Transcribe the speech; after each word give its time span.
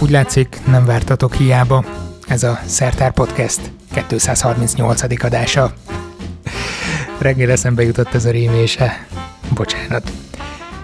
Úgy 0.00 0.10
látszik, 0.10 0.60
nem 0.66 0.84
vártatok 0.84 1.34
hiába. 1.34 1.84
Ez 2.28 2.42
a 2.42 2.58
Szertár 2.66 3.12
Podcast 3.12 3.60
238. 4.08 5.24
adása. 5.24 5.72
Reggel 7.18 7.50
eszembe 7.50 7.82
jutott 7.82 8.14
ez 8.14 8.24
a 8.24 8.30
rémése. 8.30 9.06
Bocsánat. 9.54 10.12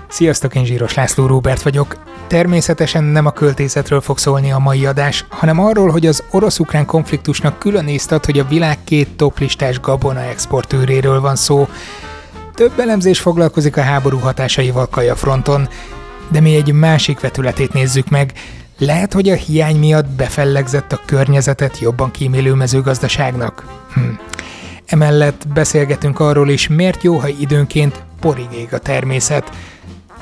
Sziasztok, 0.08 0.54
én 0.54 0.64
Zsíros 0.64 0.94
László 0.94 1.26
Róbert 1.26 1.62
vagyok. 1.62 1.96
Természetesen 2.26 3.04
nem 3.04 3.26
a 3.26 3.30
költészetről 3.30 4.00
fog 4.00 4.18
szólni 4.18 4.52
a 4.52 4.58
mai 4.58 4.86
adás, 4.86 5.24
hanem 5.28 5.60
arról, 5.60 5.90
hogy 5.90 6.06
az 6.06 6.22
orosz-ukrán 6.30 6.86
konfliktusnak 6.86 7.58
külön 7.58 7.98
ad, 8.08 8.24
hogy 8.24 8.38
a 8.38 8.48
világ 8.48 8.78
két 8.84 9.16
toplistás 9.16 9.80
gabona 9.80 10.20
exportőréről 10.20 11.20
van 11.20 11.36
szó. 11.36 11.68
Több 12.54 12.78
elemzés 12.78 13.20
foglalkozik 13.20 13.76
a 13.76 13.82
háború 13.82 14.18
hatásaival 14.18 14.88
Kaja 14.88 15.16
fronton, 15.16 15.68
de 16.28 16.40
mi 16.40 16.54
egy 16.54 16.72
másik 16.72 17.20
vetületét 17.20 17.72
nézzük 17.72 18.08
meg. 18.08 18.32
Lehet, 18.84 19.12
hogy 19.12 19.28
a 19.28 19.34
hiány 19.34 19.76
miatt 19.76 20.08
befellegzett 20.08 20.92
a 20.92 21.00
környezetet 21.04 21.78
jobban 21.78 22.10
kímélő 22.10 22.54
mezőgazdaságnak? 22.54 23.64
Hm. 23.94 24.00
Emellett 24.86 25.48
beszélgetünk 25.54 26.20
arról 26.20 26.48
is, 26.48 26.68
miért 26.68 27.02
jó, 27.02 27.16
ha 27.16 27.28
időnként 27.28 28.02
porig 28.20 28.48
ég 28.54 28.68
a 28.72 28.78
természet. 28.78 29.50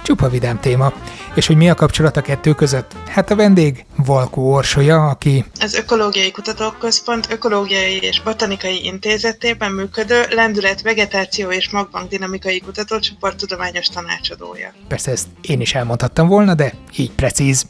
Csupa 0.02 0.28
vidám 0.28 0.60
téma. 0.60 0.92
És 1.34 1.46
hogy 1.46 1.56
mi 1.56 1.70
a 1.70 1.74
kapcsolat 1.74 2.16
a 2.16 2.20
kettő 2.20 2.52
között? 2.52 2.92
Hát 3.08 3.30
a 3.30 3.36
vendég 3.36 3.84
Valkó 3.96 4.52
Orsolya, 4.52 5.08
aki 5.08 5.44
az 5.60 5.74
Ökológiai 5.74 6.30
Kutatóközpont 6.30 7.26
Ökológiai 7.30 7.98
és 8.00 8.22
Botanikai 8.22 8.84
Intézetében 8.84 9.72
működő 9.72 10.22
Lendület 10.30 10.82
Vegetáció 10.82 11.50
és 11.50 11.70
Magbank 11.70 12.08
Dinamikai 12.08 12.60
Kutatócsoport 12.60 13.36
tudományos 13.36 13.86
tanácsadója. 13.86 14.72
Persze 14.88 15.10
ezt 15.10 15.26
én 15.40 15.60
is 15.60 15.74
elmondhattam 15.74 16.28
volna, 16.28 16.54
de 16.54 16.72
így 16.96 17.10
precíz. 17.10 17.66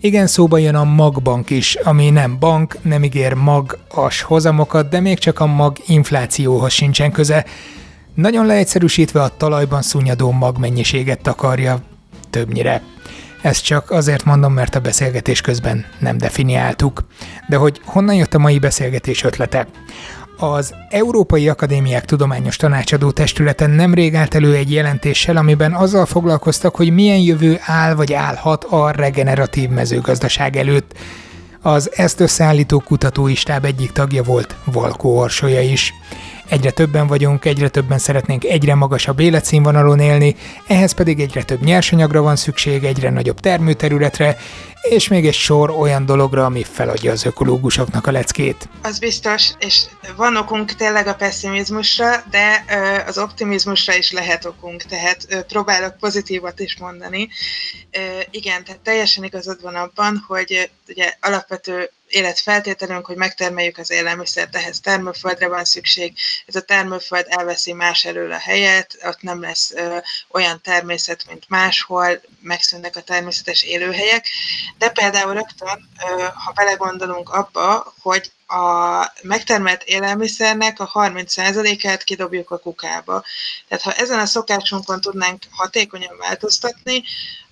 Igen, 0.00 0.26
szóba 0.26 0.58
jön 0.58 0.74
a 0.74 0.84
magbank 0.84 1.50
is, 1.50 1.74
ami 1.74 2.10
nem 2.10 2.38
bank, 2.38 2.76
nem 2.82 3.04
ígér 3.04 3.32
magas 3.32 4.22
hozamokat, 4.22 4.88
de 4.88 5.00
még 5.00 5.18
csak 5.18 5.40
a 5.40 5.46
mag 5.46 5.76
inflációhoz 5.86 6.72
sincsen 6.72 7.12
köze. 7.12 7.44
Nagyon 8.14 8.46
leegyszerűsítve 8.46 9.22
a 9.22 9.36
talajban 9.36 9.82
szúnyadó 9.82 10.30
magmennyiséget 10.30 11.22
takarja, 11.22 11.82
többnyire. 12.30 12.82
Ezt 13.42 13.64
csak 13.64 13.90
azért 13.90 14.24
mondom, 14.24 14.52
mert 14.52 14.74
a 14.74 14.80
beszélgetés 14.80 15.40
közben 15.40 15.84
nem 15.98 16.18
definiáltuk. 16.18 17.04
De 17.48 17.56
hogy 17.56 17.80
honnan 17.84 18.14
jött 18.14 18.34
a 18.34 18.38
mai 18.38 18.58
beszélgetés 18.58 19.24
ötlete? 19.24 19.66
Az 20.36 20.74
Európai 20.90 21.48
Akadémiák 21.48 22.04
Tudományos 22.04 22.56
Tanácsadó 22.56 23.10
Testületen 23.10 23.70
nemrég 23.70 24.14
állt 24.14 24.34
elő 24.34 24.54
egy 24.54 24.72
jelentéssel, 24.72 25.36
amiben 25.36 25.72
azzal 25.72 26.06
foglalkoztak, 26.06 26.76
hogy 26.76 26.90
milyen 26.92 27.18
jövő 27.18 27.58
áll 27.60 27.94
vagy 27.94 28.12
állhat 28.12 28.64
a 28.64 28.90
regeneratív 28.90 29.68
mezőgazdaság 29.68 30.56
előtt. 30.56 30.94
Az 31.60 31.90
ezt 31.94 32.20
összeállító 32.20 32.78
kutatói 32.78 33.34
stáb 33.34 33.64
egyik 33.64 33.92
tagja 33.92 34.22
volt 34.22 34.56
Valkó 34.64 35.18
Orsolya 35.18 35.60
is. 35.60 35.94
Egyre 36.52 36.70
többen 36.70 37.06
vagyunk, 37.06 37.44
egyre 37.44 37.68
többen 37.68 37.98
szeretnénk 37.98 38.44
egyre 38.44 38.74
magasabb 38.74 39.20
életszínvonalon 39.20 40.00
élni, 40.00 40.36
ehhez 40.66 40.92
pedig 40.92 41.20
egyre 41.20 41.42
több 41.42 41.62
nyersanyagra 41.62 42.22
van 42.22 42.36
szükség, 42.36 42.84
egyre 42.84 43.10
nagyobb 43.10 43.40
termőterületre, 43.40 44.36
és 44.82 45.08
még 45.08 45.26
egy 45.26 45.34
sor 45.34 45.70
olyan 45.70 46.06
dologra, 46.06 46.44
ami 46.44 46.62
feladja 46.62 47.12
az 47.12 47.24
ökológusoknak 47.24 48.06
a 48.06 48.10
leckét. 48.10 48.68
Az 48.82 48.98
biztos, 48.98 49.50
és 49.58 49.82
van 50.16 50.36
okunk 50.36 50.74
tényleg 50.74 51.06
a 51.06 51.14
pessimizmusra, 51.14 52.24
de 52.30 52.64
az 53.06 53.18
optimizmusra 53.18 53.94
is 53.94 54.10
lehet 54.12 54.44
okunk, 54.44 54.82
tehát 54.82 55.44
próbálok 55.48 55.96
pozitívat 55.96 56.60
is 56.60 56.76
mondani. 56.78 57.28
Igen, 58.30 58.64
tehát 58.64 58.80
teljesen 58.80 59.24
igazad 59.24 59.62
van 59.62 59.74
abban, 59.74 60.24
hogy 60.26 60.70
ugye 60.88 61.12
alapvető 61.20 61.90
életfeltételünk, 62.14 63.06
hogy 63.06 63.16
megtermeljük 63.16 63.78
az 63.78 63.90
élelmiszert, 63.90 64.56
ehhez 64.56 64.80
termőföldre 64.80 65.48
van 65.48 65.64
szükség. 65.64 66.12
Ez 66.46 66.54
a 66.54 66.60
termőföld 66.60 67.26
elveszi 67.28 67.72
más 67.72 68.04
elől 68.04 68.32
a 68.32 68.38
helyet, 68.38 68.96
ott 69.04 69.22
nem 69.22 69.40
lesz 69.40 69.72
ö, 69.74 69.96
olyan 70.28 70.60
természet, 70.60 71.24
mint 71.28 71.44
máshol, 71.48 72.20
megszűnnek 72.40 72.96
a 72.96 73.00
természetes 73.00 73.62
élőhelyek. 73.62 74.26
De 74.78 74.88
például 74.88 75.34
rögtön, 75.34 75.88
ö, 76.06 76.22
ha 76.44 76.52
belegondolunk 76.54 77.28
abba, 77.28 77.94
hogy 78.00 78.30
a 78.52 79.12
megtermelt 79.22 79.82
élelmiszernek 79.82 80.80
a 80.80 80.90
30%-át 80.94 82.04
kidobjuk 82.04 82.50
a 82.50 82.58
kukába. 82.58 83.24
Tehát 83.68 83.84
ha 83.84 83.92
ezen 83.92 84.18
a 84.18 84.26
szokásunkon 84.26 85.00
tudnánk 85.00 85.42
hatékonyan 85.50 86.16
változtatni, 86.18 87.02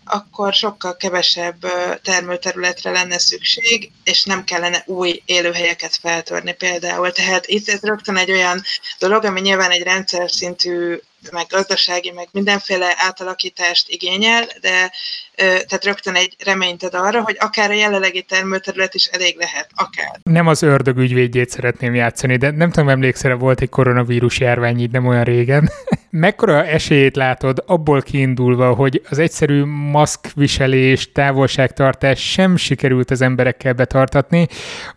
akkor 0.04 0.52
sokkal 0.52 0.96
kevesebb 0.96 1.56
termőterületre 2.02 2.90
lenne 2.90 3.18
szükség, 3.18 3.90
és 4.04 4.24
nem 4.24 4.44
kellene 4.44 4.82
új 4.86 5.22
élőhelyeket 5.24 5.96
feltörni 5.96 6.52
például. 6.52 7.12
Tehát 7.12 7.46
itt 7.46 7.68
ez 7.68 7.82
rögtön 7.82 8.16
egy 8.16 8.30
olyan 8.30 8.62
dolog, 8.98 9.24
ami 9.24 9.40
nyilván 9.40 9.70
egy 9.70 9.82
rendszer 9.82 10.30
szintű 10.30 10.98
meg 11.32 11.46
gazdasági, 11.48 12.10
meg 12.10 12.28
mindenféle 12.32 12.94
átalakítást 12.96 13.88
igényel, 13.88 14.46
de 14.60 14.92
tehát 15.34 15.84
rögtön 15.84 16.14
egy 16.14 16.36
reményt 16.44 16.82
ad 16.82 16.94
arra, 16.94 17.22
hogy 17.22 17.36
akár 17.38 17.70
a 17.70 17.74
jelenlegi 17.74 18.22
termőterület 18.22 18.94
is 18.94 19.06
elég 19.06 19.36
lehet, 19.38 19.70
akár. 19.74 20.20
Nem 20.22 20.46
az 20.46 20.62
ördög 20.62 20.98
ügyvédjét 20.98 21.50
szeretném 21.50 21.94
játszani, 21.94 22.36
de 22.36 22.50
nem 22.50 22.70
tudom, 22.70 22.88
emlékszel, 22.88 23.34
volt 23.34 23.60
egy 23.60 23.68
koronavírus 23.68 24.38
járvány 24.38 24.80
így 24.80 24.90
nem 24.90 25.06
olyan 25.06 25.24
régen. 25.24 25.70
Mekkora 26.10 26.64
esélyét 26.64 27.16
látod 27.16 27.62
abból 27.66 28.02
kiindulva, 28.02 28.74
hogy 28.74 29.02
az 29.08 29.18
egyszerű 29.18 29.64
maszkviselés, 29.64 31.12
távolságtartás 31.12 32.30
sem 32.30 32.56
sikerült 32.56 33.10
az 33.10 33.20
emberekkel 33.20 33.72
betartatni, 33.72 34.48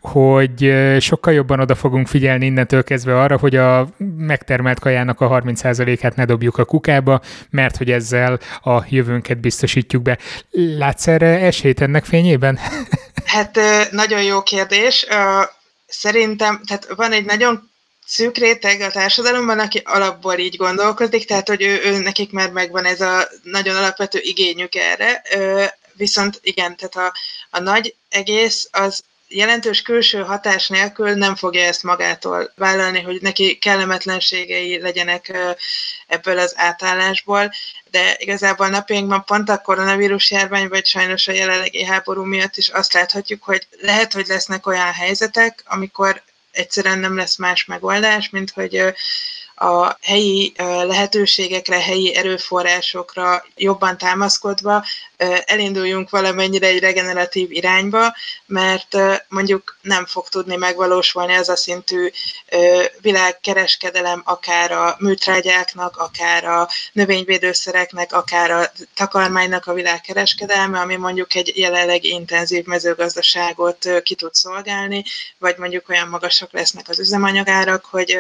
hogy 0.02 0.74
sokkal 1.00 1.34
jobban 1.34 1.60
oda 1.60 1.76
fogunk 1.76 2.08
figyelni 2.08 2.46
innentől 2.46 2.84
kezdve 2.84 3.22
arra, 3.22 3.38
hogy 3.38 3.56
a 3.56 3.88
megtermelt 4.18 4.80
kajának 4.80 5.22
a 5.22 5.42
30%-át 5.42 6.16
ne 6.16 6.26
dobjuk 6.26 6.58
a 6.58 6.66
kukába, 6.66 7.22
mert 7.50 7.78
hogy 7.78 7.92
ezzel 7.92 8.40
a 8.64 8.84
jövőnket 8.90 9.40
biztosítjuk 9.40 10.02
be. 10.02 10.18
Látsz 10.78 11.08
erre 11.08 11.40
esélyt 11.40 11.82
ennek 11.82 12.06
fényében? 12.06 12.60
Hát 13.26 13.60
nagyon 13.92 14.24
jó 14.24 14.42
kérdés. 14.42 15.06
Szerintem, 15.86 16.62
tehát 16.68 16.88
van 16.96 17.12
egy 17.12 17.26
nagyon 17.26 17.72
szűk 18.06 18.38
réteg 18.38 18.82
a 18.82 18.92
társadalomban, 18.92 19.60
aki 19.60 19.82
alapból 19.86 20.38
így 20.38 20.58
gondolkodik, 20.58 21.26
tehát 21.26 21.48
hogy 21.48 21.62
ő, 21.62 21.82
ő 21.84 21.98
nekik 21.98 22.32
már 22.32 22.52
megvan 22.52 22.86
ez 22.86 23.02
a 23.02 23.28
nagyon 23.44 23.76
alapvető 23.76 24.20
igényük 24.22 24.76
erre, 24.76 25.22
viszont 25.94 26.40
igen, 26.42 26.76
tehát 26.76 26.96
a, 26.96 27.18
a 27.50 27.60
nagy 27.60 27.96
egész 28.10 28.68
az 28.72 29.04
jelentős 29.28 29.82
külső 29.82 30.24
hatás 30.24 30.68
nélkül 30.68 31.14
nem 31.14 31.36
fogja 31.36 31.62
ezt 31.62 31.84
magától 31.84 32.52
vállalni, 32.56 33.02
hogy 33.02 33.22
neki 33.22 33.58
kellemetlenségei 33.58 34.82
legyenek 34.82 35.38
ebből 36.08 36.40
az 36.40 36.54
átállásból, 36.56 37.52
de 37.92 38.16
igazából 38.18 38.68
napjainkban 38.68 39.24
pont 39.24 39.50
a 39.50 39.62
koronavírus 39.62 40.32
járvány, 40.32 40.68
vagy 40.68 40.86
sajnos 40.86 41.28
a 41.28 41.32
jelenlegi 41.32 41.84
háború 41.84 42.24
miatt 42.24 42.58
is 42.58 42.70
azt 42.70 42.94
láthatjuk, 42.94 43.44
hogy 43.44 43.68
lehet, 43.80 44.14
hogy 44.14 44.28
lesznek 44.28 44.68
olyan 44.68 44.92
helyzetek, 44.92 45.64
amikor 45.66 46.22
egyszerűen 46.54 47.00
nem 47.00 47.16
lesz 47.16 47.38
más 47.38 47.66
megoldás, 47.66 48.30
mint 48.30 48.52
hogy 48.52 48.94
a 49.64 49.98
helyi 50.02 50.54
lehetőségekre, 50.84 51.80
helyi 51.80 52.16
erőforrásokra 52.16 53.46
jobban 53.56 53.98
támaszkodva 53.98 54.84
elinduljunk 55.46 56.10
valamennyire 56.10 56.68
egy 56.68 56.80
regeneratív 56.80 57.52
irányba, 57.52 58.16
mert 58.46 58.98
mondjuk 59.28 59.78
nem 59.82 60.06
fog 60.06 60.28
tudni 60.30 60.56
megvalósulni 60.56 61.34
ez 61.34 61.50
a 61.50 61.56
szintű 61.56 62.10
világkereskedelem 63.02 64.22
akár 64.26 64.72
a 64.72 64.96
műtrágyáknak, 65.00 65.98
akár 65.98 66.46
a 66.46 66.70
növényvédőszereknek, 66.92 68.14
akár 68.14 68.52
a 68.52 68.72
takarmánynak 68.96 69.66
a 69.66 69.74
világkereskedelme, 69.74 70.80
ami 70.80 70.96
mondjuk 70.96 71.36
egy 71.36 71.52
jelenleg 71.56 72.04
intenzív 72.04 72.66
mezőgazdaságot 72.66 73.90
ki 74.04 74.16
tud 74.16 74.34
szolgálni, 74.34 75.04
vagy 75.38 75.58
mondjuk 75.58 75.90
olyan 75.90 76.08
magasak 76.08 76.52
lesznek 76.52 76.90
az 76.90 77.00
üzemanyagárak, 77.00 77.86
hogy 77.86 78.18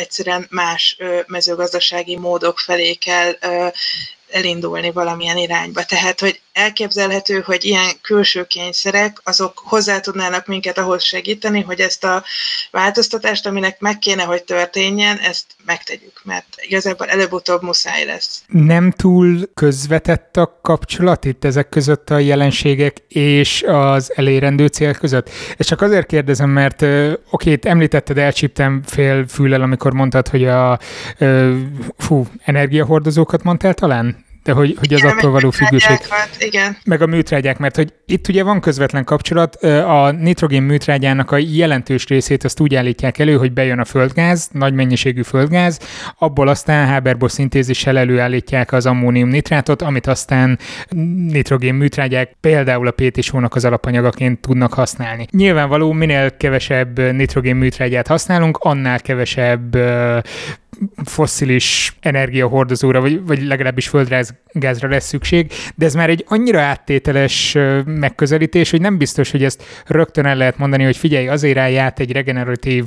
egyszerűen 0.00 0.46
más 0.50 0.96
mezőgazdasági 1.26 2.16
módok 2.16 2.58
felé 2.58 2.94
kell 2.94 3.32
elindulni 4.32 4.90
valamilyen 4.90 5.36
irányba. 5.36 5.82
Tehát, 5.82 6.20
hogy 6.20 6.40
elképzelhető, 6.52 7.40
hogy 7.40 7.64
ilyen 7.64 7.90
külső 8.02 8.44
kényszerek, 8.44 9.20
azok 9.24 9.62
hozzá 9.64 10.00
tudnának 10.00 10.46
minket 10.46 10.78
ahhoz 10.78 11.02
segíteni, 11.02 11.60
hogy 11.60 11.80
ezt 11.80 12.04
a 12.04 12.24
változtatást, 12.70 13.46
aminek 13.46 13.80
meg 13.80 13.98
kéne, 13.98 14.22
hogy 14.22 14.42
történjen, 14.42 15.18
ezt 15.18 15.44
megtegyük, 15.64 16.20
mert 16.24 16.46
igazából 16.56 17.06
előbb-utóbb 17.06 17.62
muszáj 17.62 18.04
lesz. 18.04 18.42
Nem 18.46 18.90
túl 18.90 19.50
közvetett 19.54 20.36
a 20.36 20.58
kapcsolat 20.62 21.24
itt 21.24 21.44
ezek 21.44 21.68
között 21.68 22.10
a 22.10 22.18
jelenségek 22.18 22.96
és 23.08 23.62
az 23.66 24.12
elérendő 24.14 24.66
cél 24.66 24.94
között? 24.94 25.30
És 25.56 25.66
csak 25.66 25.80
azért 25.80 26.06
kérdezem, 26.06 26.50
mert 26.50 26.82
oké, 27.30 27.50
itt 27.50 27.64
említetted, 27.64 28.18
elcsíptem 28.18 28.82
fél 28.86 29.28
füllel, 29.28 29.62
amikor 29.62 29.92
mondtad, 29.92 30.28
hogy 30.28 30.44
a 30.44 30.78
fú, 31.98 32.26
energiahordozókat 32.44 33.42
mondtál 33.42 33.74
talán? 33.74 34.19
De 34.44 34.52
hogy, 34.52 34.76
hogy 34.78 34.94
az 34.94 35.04
attól 35.04 35.30
való 35.30 35.50
függőség. 35.50 35.98
Igen. 36.38 36.76
Meg 36.84 37.02
a 37.02 37.06
műtrágyák, 37.06 37.58
mert 37.58 37.76
hogy 37.76 37.92
itt 38.06 38.28
ugye 38.28 38.42
van 38.42 38.60
közvetlen 38.60 39.04
kapcsolat, 39.04 39.54
a 39.64 40.10
nitrogén 40.10 40.62
műtrágyának 40.62 41.30
a 41.30 41.36
jelentős 41.36 42.06
részét 42.06 42.44
azt 42.44 42.60
úgy 42.60 42.74
állítják 42.74 43.18
elő, 43.18 43.36
hogy 43.36 43.52
bejön 43.52 43.78
a 43.78 43.84
földgáz, 43.84 44.48
nagy 44.52 44.74
mennyiségű 44.74 45.22
földgáz, 45.22 45.78
abból 46.18 46.48
aztán 46.48 46.88
Haber-Bosch 46.88 47.34
szintézissel 47.34 47.98
előállítják 47.98 48.72
az 48.72 48.86
ammónium 48.86 49.28
nitrátot, 49.28 49.82
amit 49.82 50.06
aztán 50.06 50.58
nitrogén 51.28 51.74
műtrágyák 51.74 52.36
például 52.40 52.86
a 52.86 52.90
PTSO-nak 52.90 53.54
az 53.54 53.64
alapanyagaként 53.64 54.40
tudnak 54.40 54.72
használni. 54.72 55.26
Nyilvánvaló, 55.30 55.92
minél 55.92 56.36
kevesebb 56.36 56.98
nitrogén 57.12 57.56
műtrágyát 57.56 58.06
használunk, 58.06 58.56
annál 58.60 59.00
kevesebb 59.00 59.76
fosszilis 61.04 61.96
energiahordozóra, 62.00 63.00
vagy, 63.00 63.26
vagy 63.26 63.42
legalábbis 63.42 63.88
földgázra 63.88 64.88
lesz 64.88 65.06
szükség, 65.06 65.52
de 65.74 65.86
ez 65.86 65.94
már 65.94 66.10
egy 66.10 66.24
annyira 66.28 66.60
áttételes 66.60 67.56
megközelítés, 67.84 68.70
hogy 68.70 68.80
nem 68.80 68.98
biztos, 68.98 69.30
hogy 69.30 69.44
ezt 69.44 69.62
rögtön 69.86 70.26
el 70.26 70.36
lehet 70.36 70.58
mondani, 70.58 70.84
hogy 70.84 70.96
figyelj, 70.96 71.28
azért 71.28 71.58
állj 71.58 71.78
egy 71.96 72.12
regeneratív 72.12 72.84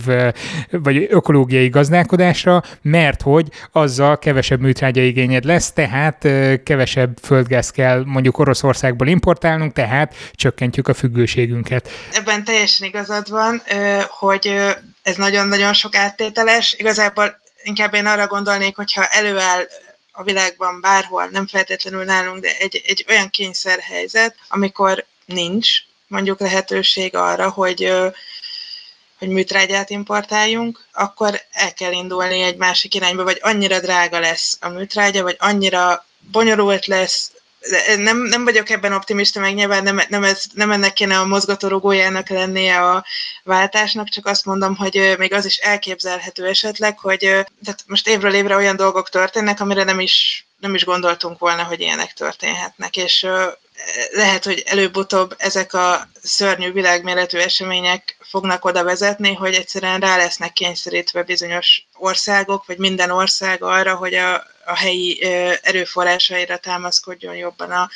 vagy 0.72 1.08
ökológiai 1.10 1.70
gazdálkodásra, 1.70 2.64
mert 2.82 3.22
hogy 3.22 3.48
azzal 3.72 4.20
kevesebb 4.20 4.60
műtrágya 4.60 5.02
igényed 5.02 5.44
lesz, 5.44 5.72
tehát 5.72 6.28
kevesebb 6.64 7.18
földgáz 7.22 7.70
kell 7.70 8.04
mondjuk 8.06 8.38
Oroszországból 8.38 9.08
importálnunk, 9.08 9.74
tehát 9.74 10.16
csökkentjük 10.34 10.88
a 10.88 10.94
függőségünket. 10.94 11.90
Ebben 12.14 12.44
teljesen 12.44 12.88
igazad 12.88 13.30
van, 13.30 13.62
hogy 14.20 14.54
ez 15.04 15.16
nagyon-nagyon 15.16 15.74
sok 15.74 15.96
áttételes. 15.96 16.76
Igazából 16.78 17.42
inkább 17.64 17.94
én 17.94 18.06
arra 18.06 18.28
gondolnék, 18.28 18.76
hogyha 18.76 19.08
előáll 19.08 19.68
a 20.12 20.24
világban 20.24 20.82
bárhol, 20.82 21.26
nem 21.26 21.48
feltétlenül 21.48 22.04
nálunk, 22.04 22.42
de 22.42 22.58
egy, 22.58 22.82
egy 22.86 23.06
olyan 23.10 23.30
kényszerhelyzet, 23.30 24.36
amikor 24.48 25.06
nincs 25.26 25.70
mondjuk 26.08 26.40
lehetőség 26.40 27.16
arra, 27.16 27.50
hogy 27.50 27.92
hogy 29.24 29.32
műtrágyát 29.32 29.90
importáljunk, 29.90 30.86
akkor 30.92 31.42
el 31.52 31.74
kell 31.74 31.92
indulni 31.92 32.42
egy 32.42 32.58
másik 32.58 32.94
irányba, 32.94 33.24
vagy 33.24 33.40
annyira 33.42 33.80
drága 33.80 34.20
lesz 34.20 34.58
a 34.62 34.70
műtrágya, 34.70 35.24
vagy 35.24 35.36
annyira 35.40 36.06
bonyolult 36.20 36.86
lesz, 36.86 37.32
nem, 37.98 38.18
nem 38.18 38.44
vagyok 38.44 38.70
ebben 38.70 38.94
optimista, 38.94 39.40
meg 39.40 39.54
nyilván 39.54 39.84
nem, 39.84 40.02
nem, 40.10 40.24
ez, 40.24 40.44
nem 40.54 40.72
ennek 40.72 40.94
kéne 40.94 41.20
a 41.20 41.26
mozgatórugójának 41.26 42.30
lennie 42.30 42.80
a 42.82 43.06
váltásnak, 43.44 44.10
csak 44.10 44.26
azt 44.26 44.46
mondom, 44.46 44.76
hogy 44.76 45.16
még 45.18 45.34
az 45.34 45.46
is 45.46 45.58
elképzelhető 45.58 46.48
esetleg, 46.48 47.00
hogy 47.00 47.20
tehát 47.20 47.84
most 47.88 48.08
évről 48.08 48.34
évre 48.34 48.56
olyan 48.56 48.76
dolgok 48.76 49.10
történnek, 49.10 49.60
amire 49.60 49.84
nem 49.84 50.00
is, 50.00 50.46
nem 50.60 50.76
is 50.76 50.86
gondoltunk 50.86 51.40
volna, 51.40 51.64
hogy 51.64 51.80
ilyenek 51.80 52.14
történhetnek, 52.14 52.98
és 52.98 53.28
lehet, 54.12 54.44
hogy 54.44 54.64
előbb-utóbb 54.66 55.36
ezek 55.38 55.74
a 55.74 56.08
szörnyű 56.22 56.72
világméretű 56.72 57.38
események 57.38 58.18
fognak 58.20 58.66
oda 58.66 58.84
vezetni, 58.84 59.34
hogy 59.34 59.54
egyszerűen 59.54 60.00
rá 60.00 60.18
lesznek 60.18 60.54
kényszerítve 60.54 61.24
bizonyos 61.24 61.88
országok, 61.94 62.66
vagy 62.66 62.78
minden 62.78 63.12
ország 63.12 63.64
arra, 63.64 63.96
hogy 63.96 64.14
a, 64.14 64.34
a 64.66 64.76
helyi 64.76 65.24
erőforrásaira 65.62 66.58
támaszkodjon 66.58 67.36
jobban 67.36 67.72
a, 67.72 67.90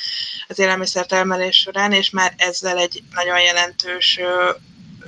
az 0.47 0.59
élelmiszertermelés 0.59 1.57
során, 1.57 1.91
és 1.91 2.09
már 2.09 2.33
ezzel 2.37 2.77
egy 2.77 3.03
nagyon 3.13 3.41
jelentős 3.41 4.19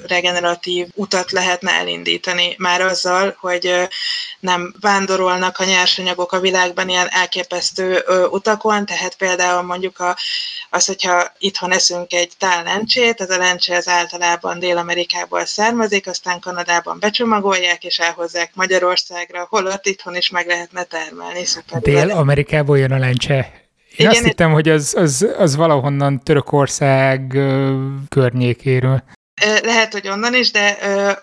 regeneratív 0.08 0.88
utat 0.94 1.32
lehetne 1.32 1.72
elindítani 1.72 2.56
már 2.58 2.82
azzal, 2.82 3.36
hogy 3.40 3.88
nem 4.40 4.76
vándorolnak 4.80 5.58
a 5.60 5.64
nyersanyagok 5.64 6.32
a 6.32 6.40
világban 6.40 6.90
ilyen 6.90 7.08
elképesztő 7.10 8.04
utakon, 8.32 8.86
tehát 8.86 9.16
például 9.16 9.62
mondjuk 9.62 10.00
a, 10.00 10.18
az, 10.70 10.86
hogyha 10.86 11.32
itthon 11.38 11.72
eszünk 11.72 12.14
egy 12.14 12.32
tál 12.38 12.64
lencsét, 12.64 13.22
ez 13.22 13.30
a 13.30 13.38
lencse 13.38 13.76
az 13.76 13.88
általában 13.88 14.60
Dél-Amerikából 14.60 15.46
származik, 15.46 16.08
aztán 16.08 16.40
Kanadában 16.40 17.00
becsomagolják 17.00 17.84
és 17.84 18.00
elhozzák 18.00 18.52
Magyarországra, 18.54 19.48
holott 19.50 19.86
itthon 19.86 20.16
is 20.16 20.30
meg 20.30 20.48
lehetne 20.48 20.84
termelni. 20.84 21.46
Dél-Amerikából 21.82 22.78
jön 22.78 22.92
a 22.92 22.98
lencse. 22.98 23.68
Én 24.00 24.06
Igen, 24.06 24.12
azt 24.12 24.24
hittem, 24.24 24.52
hogy 24.52 24.70
az, 24.70 24.96
az, 24.98 25.28
az 25.38 25.56
valahonnan 25.56 26.24
Törökország 26.24 27.38
környékéről. 28.10 29.04
Lehet, 29.40 29.92
hogy 29.92 30.08
onnan 30.08 30.34
is, 30.34 30.52
de 30.52 30.78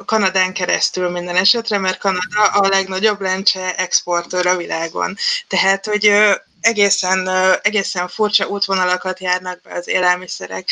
Kanadán 0.04 0.52
keresztül 0.52 1.10
minden 1.10 1.36
esetre, 1.36 1.78
mert 1.78 1.98
Kanada 1.98 2.44
a 2.52 2.68
legnagyobb 2.68 3.20
lencse 3.20 3.74
exportőr 3.74 4.46
a 4.46 4.56
világon. 4.56 5.16
Tehát, 5.48 5.86
hogy 5.86 6.12
egészen, 6.60 7.28
egészen 7.62 8.08
furcsa 8.08 8.46
útvonalakat 8.46 9.20
járnak 9.20 9.60
be 9.60 9.74
az 9.74 9.88
élelmiszerek 9.88 10.68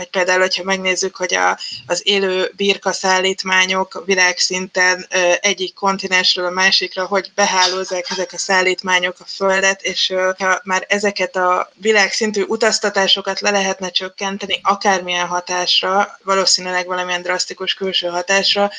vagy 0.00 0.10
például, 0.10 0.40
hogyha 0.40 0.62
megnézzük, 0.62 1.16
hogy 1.16 1.34
a, 1.34 1.58
az 1.86 2.00
élő 2.04 2.52
birka 2.56 2.92
szállítmányok 2.92 4.02
világszinten 4.06 5.06
ö, 5.10 5.32
egyik 5.40 5.74
kontinensről 5.74 6.46
a 6.46 6.50
másikra, 6.50 7.06
hogy 7.06 7.30
behálózzák 7.34 8.10
ezek 8.10 8.32
a 8.32 8.38
szállítmányok 8.38 9.16
a 9.18 9.24
Földet, 9.24 9.82
és 9.82 10.10
ö, 10.10 10.30
ha 10.38 10.60
már 10.64 10.84
ezeket 10.88 11.36
a 11.36 11.70
világszintű 11.74 12.42
utaztatásokat 12.42 13.40
le 13.40 13.50
lehetne 13.50 13.90
csökkenteni, 13.90 14.60
akármilyen 14.62 15.26
hatásra, 15.26 16.18
valószínűleg 16.22 16.86
valamilyen 16.86 17.22
drasztikus 17.22 17.74
külső 17.74 18.06
hatásra, 18.06 18.70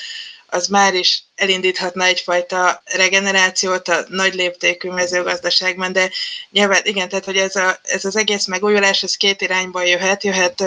az 0.54 0.68
már 0.68 0.94
is 0.94 1.24
elindíthatna 1.36 2.04
egyfajta 2.04 2.82
regenerációt 2.86 3.88
a 3.88 4.06
nagy 4.08 4.34
léptékű 4.34 4.90
mezőgazdaságban, 4.90 5.94
de 5.94 6.10
nyilván 6.50 6.82
igen, 6.84 7.10
tehát 7.10 7.26
hogy 7.26 7.38
ez, 7.38 7.56
a, 7.56 7.80
ez 7.84 8.06
az 8.06 8.16
egész 8.16 8.46
megújulás, 8.46 9.04
ez 9.04 9.16
két 9.16 9.42
irányba 9.42 9.82
jöhet, 9.84 10.24
jöhet 10.24 10.64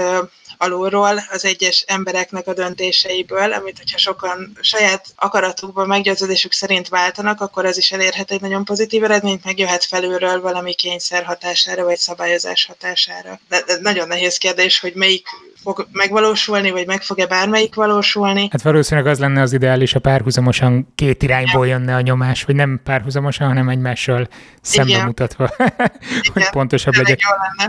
alulról 0.59 1.23
az 1.31 1.45
egyes 1.45 1.85
embereknek 1.87 2.47
a 2.47 2.55
döntéseiből, 2.55 3.53
amit 3.53 3.79
hogyha 3.79 3.99
sokan 3.99 4.59
saját 4.61 5.07
akaratukban 5.17 5.87
meggyőződésük 5.87 6.53
szerint 6.53 6.89
váltanak, 6.89 7.41
akkor 7.41 7.65
az 7.65 7.79
is 7.79 7.93
elérhet 7.93 8.31
egy 8.31 8.41
nagyon 8.41 8.65
pozitív 8.65 9.05
eredményt, 9.05 9.45
meg 9.45 9.59
jöhet 9.59 9.85
felülről 9.85 10.41
valami 10.41 10.75
kényszer 10.75 11.25
hatására, 11.25 11.85
vagy 11.85 11.97
szabályozás 11.97 12.65
hatására. 12.65 13.41
De, 13.49 13.63
de 13.67 13.79
nagyon 13.81 14.09
nehéz 14.09 14.37
kérdés, 14.37 14.81
hogy 14.81 14.93
melyik 14.95 15.27
fog 15.65 15.87
megvalósulni, 15.93 16.71
vagy 16.71 16.87
meg 16.87 17.03
fog-e 17.03 17.27
bármelyik 17.27 17.75
valósulni. 17.75 18.49
Hát 18.51 18.63
valószínűleg 18.63 19.11
az 19.11 19.19
lenne 19.19 19.41
az 19.41 19.53
ideális, 19.53 19.95
a 19.95 19.99
párhuzamosan 19.99 20.93
két 20.95 21.23
irányból 21.23 21.67
jönne 21.67 21.95
a 21.95 22.01
nyomás, 22.01 22.45
vagy 22.45 22.55
nem 22.55 22.81
párhuzamosan, 22.85 23.49
hanem 23.49 23.69
egymással 23.69 24.29
szembe 24.61 24.91
Igen. 24.91 25.05
mutatva, 25.05 25.51
hogy 26.33 26.51
pontosabb 26.51 26.95
legyen. 26.95 27.17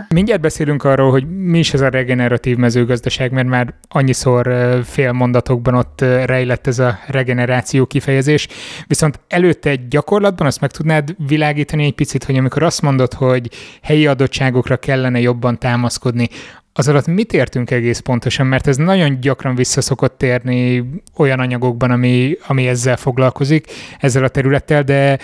Mindjárt 0.08 0.40
beszélünk 0.40 0.84
arról, 0.84 1.10
hogy 1.10 1.28
mi 1.28 1.58
is 1.58 1.72
ez 1.72 1.80
a 1.80 1.88
regeneratív 1.88 2.56
mezőgazdaság, 2.76 3.32
mert 3.32 3.48
már 3.48 3.74
annyiszor 3.88 4.54
fél 4.84 5.12
mondatokban 5.12 5.74
ott 5.74 6.00
rejlett 6.00 6.66
ez 6.66 6.78
a 6.78 6.98
regeneráció 7.06 7.86
kifejezés, 7.86 8.48
viszont 8.86 9.20
előtte 9.28 9.70
egy 9.70 9.88
gyakorlatban 9.88 10.46
azt 10.46 10.60
meg 10.60 10.70
tudnád 10.70 11.14
világítani 11.26 11.84
egy 11.84 11.94
picit, 11.94 12.24
hogy 12.24 12.36
amikor 12.36 12.62
azt 12.62 12.82
mondod, 12.82 13.12
hogy 13.12 13.50
helyi 13.82 14.06
adottságokra 14.06 14.76
kellene 14.76 15.20
jobban 15.20 15.58
támaszkodni, 15.58 16.28
az 16.72 16.88
alatt 16.88 17.06
mit 17.06 17.32
értünk 17.32 17.70
egész 17.70 17.98
pontosan? 17.98 18.46
Mert 18.46 18.66
ez 18.66 18.76
nagyon 18.76 19.20
gyakran 19.20 19.54
visszaszokott 19.54 20.18
térni 20.18 20.84
olyan 21.16 21.40
anyagokban, 21.40 21.90
ami, 21.90 22.36
ami 22.46 22.66
ezzel 22.66 22.96
foglalkozik, 22.96 23.66
ezzel 23.98 24.24
a 24.24 24.28
területtel, 24.28 24.82
de 24.82 25.18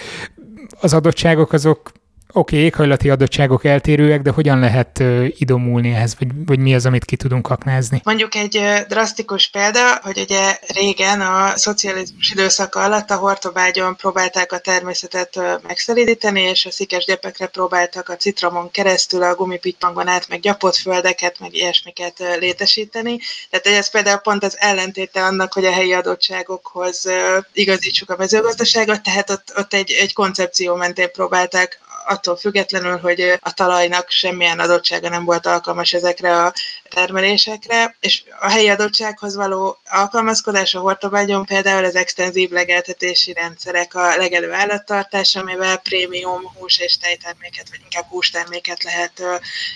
az 0.80 0.94
adottságok 0.94 1.52
azok 1.52 1.92
Oké, 2.34 2.56
okay, 2.56 2.66
éghajlati 2.66 3.10
adottságok 3.10 3.64
eltérőek, 3.64 4.22
de 4.22 4.30
hogyan 4.30 4.58
lehet 4.58 5.02
idomulni 5.38 5.90
ehhez, 5.90 6.16
vagy, 6.18 6.28
vagy 6.46 6.58
mi 6.58 6.74
az, 6.74 6.86
amit 6.86 7.04
ki 7.04 7.16
tudunk 7.16 7.50
aknázni? 7.50 8.00
Mondjuk 8.04 8.34
egy 8.34 8.60
drasztikus 8.88 9.48
példa, 9.50 10.00
hogy 10.02 10.18
ugye 10.18 10.58
régen 10.66 11.20
a 11.20 11.56
szocializmus 11.56 12.30
időszaka 12.30 12.80
alatt 12.80 13.10
a 13.10 13.16
hortobágyon 13.16 13.96
próbálták 13.96 14.52
a 14.52 14.58
természetet 14.58 15.40
megszelídíteni, 15.62 16.40
és 16.40 16.66
a 16.66 16.70
szikes 16.70 17.04
gyepekre 17.04 17.46
próbáltak 17.46 18.08
a 18.08 18.16
citromon 18.16 18.70
keresztül 18.70 19.22
a 19.22 19.34
gumipitpangon 19.34 20.08
át, 20.08 20.28
meg 20.28 20.40
gyapott 20.40 20.76
földeket, 20.76 21.40
meg 21.40 21.54
ilyesmiket 21.54 22.36
létesíteni. 22.38 23.18
Tehát 23.50 23.78
ez 23.78 23.90
például 23.90 24.18
pont 24.18 24.44
az 24.44 24.56
ellentéte 24.58 25.24
annak, 25.24 25.52
hogy 25.52 25.64
a 25.64 25.72
helyi 25.72 25.92
adottságokhoz 25.92 27.08
igazítsuk 27.52 28.10
a 28.10 28.16
mezőgazdaságot, 28.18 29.02
tehát 29.02 29.30
ott, 29.30 29.52
ott 29.56 29.74
egy, 29.74 29.90
egy 29.90 30.12
koncepció 30.12 30.74
mentén 30.74 31.10
próbálták 31.12 31.80
attól 32.06 32.36
függetlenül, 32.36 32.98
hogy 32.98 33.38
a 33.40 33.52
talajnak 33.52 34.10
semmilyen 34.10 34.58
adottsága 34.58 35.08
nem 35.08 35.24
volt 35.24 35.46
alkalmas 35.46 35.92
ezekre 35.92 36.44
a 36.44 36.52
termelésekre, 36.94 37.96
és 38.00 38.22
a 38.40 38.50
helyi 38.50 38.68
adottsághoz 38.68 39.34
való 39.34 39.78
alkalmazkodás 39.90 40.74
a 40.74 40.80
hortobágyon 40.80 41.44
például 41.44 41.84
az 41.84 41.94
extenzív 41.94 42.50
legeltetési 42.50 43.32
rendszerek, 43.32 43.94
a 43.94 44.16
legelő 44.16 44.52
állattartás, 44.52 45.36
amivel 45.36 45.76
prémium 45.76 46.52
hús 46.58 46.78
és 46.78 46.96
tejterméket, 46.98 47.68
vagy 47.70 47.80
inkább 47.82 48.06
hústerméket 48.08 48.82
lehet 48.82 49.22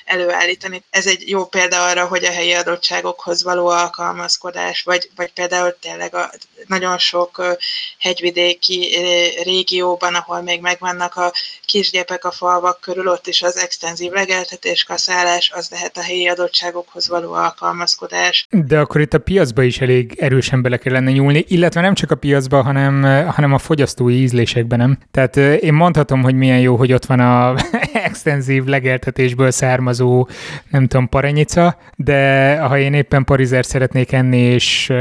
előállítani. 0.05 0.83
Ez 0.91 1.07
egy 1.07 1.29
jó 1.29 1.45
példa 1.45 1.85
arra, 1.85 2.07
hogy 2.07 2.25
a 2.25 2.33
helyi 2.33 2.53
adottságokhoz 2.53 3.43
való 3.43 3.67
alkalmazkodás, 3.67 4.83
vagy, 4.83 5.11
vagy 5.17 5.33
például 5.33 5.77
tényleg 5.81 6.15
a 6.15 6.31
nagyon 6.67 6.99
sok 6.99 7.57
hegyvidéki 7.99 8.97
régióban, 9.43 10.15
ahol 10.15 10.41
még 10.41 10.61
megvannak 10.61 11.17
a 11.17 11.33
kisgyepek, 11.65 12.05
gyepek 12.07 12.25
a 12.25 12.31
falvak 12.31 12.81
körül, 12.81 13.09
ott 13.09 13.27
is 13.27 13.43
az 13.43 13.57
extenzív 13.57 14.13
legeltetés, 14.13 14.85
kaszálás, 14.85 15.51
az 15.51 15.69
lehet 15.71 15.97
a 15.97 16.03
helyi 16.03 16.29
adottságokhoz 16.29 17.06
való 17.09 17.33
alkalmazkodás. 17.33 18.47
De 18.51 18.79
akkor 18.79 19.01
itt 19.01 19.15
a 19.15 19.19
piacba 19.19 19.63
is 19.63 19.81
elég 19.81 20.17
erősen 20.21 20.63
bele 20.63 20.77
kellene 20.77 21.11
nyúlni, 21.11 21.45
illetve 21.49 21.81
nem 21.81 21.95
csak 21.95 22.11
a 22.11 22.15
piacba, 22.15 22.63
hanem, 22.63 23.03
hanem 23.27 23.53
a 23.53 23.59
fogyasztói 23.59 24.15
ízlésekben, 24.15 24.79
nem? 24.79 24.99
Tehát 25.11 25.37
én 25.37 25.75
mondhatom, 25.75 26.23
hogy 26.23 26.35
milyen 26.35 26.61
jó, 26.61 26.77
hogy 26.77 26.93
ott 26.93 27.07
van 27.07 27.21
a 27.21 27.55
extenzív 28.09 28.65
legeltetésből 28.65 29.51
származó, 29.51 30.29
nem 30.71 30.87
tudom, 30.87 31.09
paranyica, 31.09 31.77
de 31.97 32.59
ha 32.59 32.79
én 32.79 32.95
éppen 32.95 33.25
parizer 33.25 33.65
szeretnék 33.65 34.13
enni 34.13 34.39
és 34.39 34.93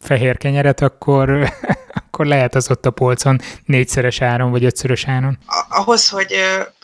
fehér 0.00 0.36
kenyeret, 0.36 0.80
akkor 0.80 1.48
akkor 2.16 2.28
lehet 2.28 2.54
az 2.54 2.70
ott 2.70 2.86
a 2.86 2.90
polcon 2.90 3.40
négyszeres 3.64 4.20
áron, 4.20 4.50
vagy 4.50 4.64
ötszörös 4.64 5.06
áron. 5.06 5.38
Ahhoz, 5.68 6.08
hogy 6.08 6.34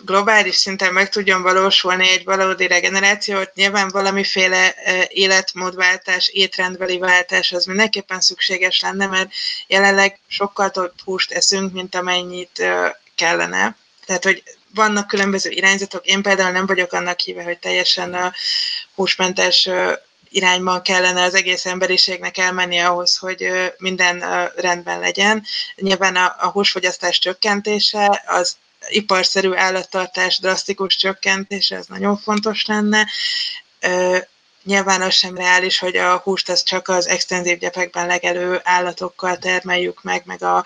globális 0.05 0.55
szinten 0.57 0.93
meg 0.93 1.09
tudjon 1.09 1.43
valósulni 1.43 2.09
egy 2.09 2.25
valódi 2.25 2.67
regenerációt, 2.67 3.55
nyilván 3.55 3.89
valamiféle 3.89 4.75
életmódváltás, 5.09 6.29
étrendbeli 6.29 6.99
váltás 6.99 7.53
az 7.53 7.65
mindenképpen 7.65 8.21
szükséges 8.21 8.81
lenne, 8.81 9.07
mert 9.07 9.31
jelenleg 9.67 10.19
sokkal 10.27 10.71
több 10.71 10.93
húst 11.05 11.33
eszünk, 11.33 11.73
mint 11.73 11.95
amennyit 11.95 12.63
kellene. 13.15 13.77
Tehát, 14.07 14.25
hogy 14.25 14.43
vannak 14.75 15.07
különböző 15.07 15.51
irányzatok. 15.51 16.07
Én 16.07 16.23
például 16.23 16.51
nem 16.51 16.67
vagyok 16.67 16.93
annak 16.93 17.21
híve, 17.21 17.43
hogy 17.43 17.59
teljesen 17.59 18.15
a 18.15 18.33
húsmentes 18.95 19.69
irányban 20.33 20.83
kellene 20.83 21.23
az 21.23 21.35
egész 21.35 21.67
emberiségnek 21.67 22.39
elmenni 22.39 22.79
ahhoz, 22.79 23.17
hogy 23.17 23.51
minden 23.79 24.25
rendben 24.57 25.01
legyen. 25.01 25.45
Nyilván 25.77 26.17
a, 26.17 26.37
a 26.39 26.47
húsfogyasztás 26.47 27.19
csökkentése, 27.19 28.23
az 28.27 28.57
iparszerű 28.89 29.53
állattartás 29.55 30.39
drasztikus 30.39 30.97
csökkentése, 30.97 31.77
ez 31.77 31.87
nagyon 31.87 32.17
fontos 32.17 32.67
lenne. 32.67 33.07
Nyilván 34.65 35.03
az 35.03 35.15
sem 35.15 35.37
reális, 35.37 35.79
hogy 35.79 35.97
a 35.97 36.17
húst 36.17 36.49
az 36.49 36.63
csak 36.63 36.89
az 36.89 37.07
extenzív 37.07 37.59
gyepekben 37.59 38.07
legelő 38.07 38.61
állatokkal 38.65 39.37
termeljük 39.37 40.03
meg, 40.03 40.23
meg 40.25 40.43
a 40.43 40.65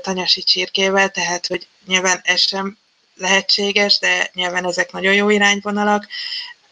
tanyasi 0.00 0.42
csirkével, 0.42 1.08
tehát 1.08 1.46
hogy 1.46 1.66
nyilván 1.86 2.20
ez 2.24 2.40
sem 2.40 2.78
lehetséges, 3.16 3.98
de 3.98 4.30
nyilván 4.34 4.66
ezek 4.66 4.92
nagyon 4.92 5.14
jó 5.14 5.30
irányvonalak. 5.30 6.06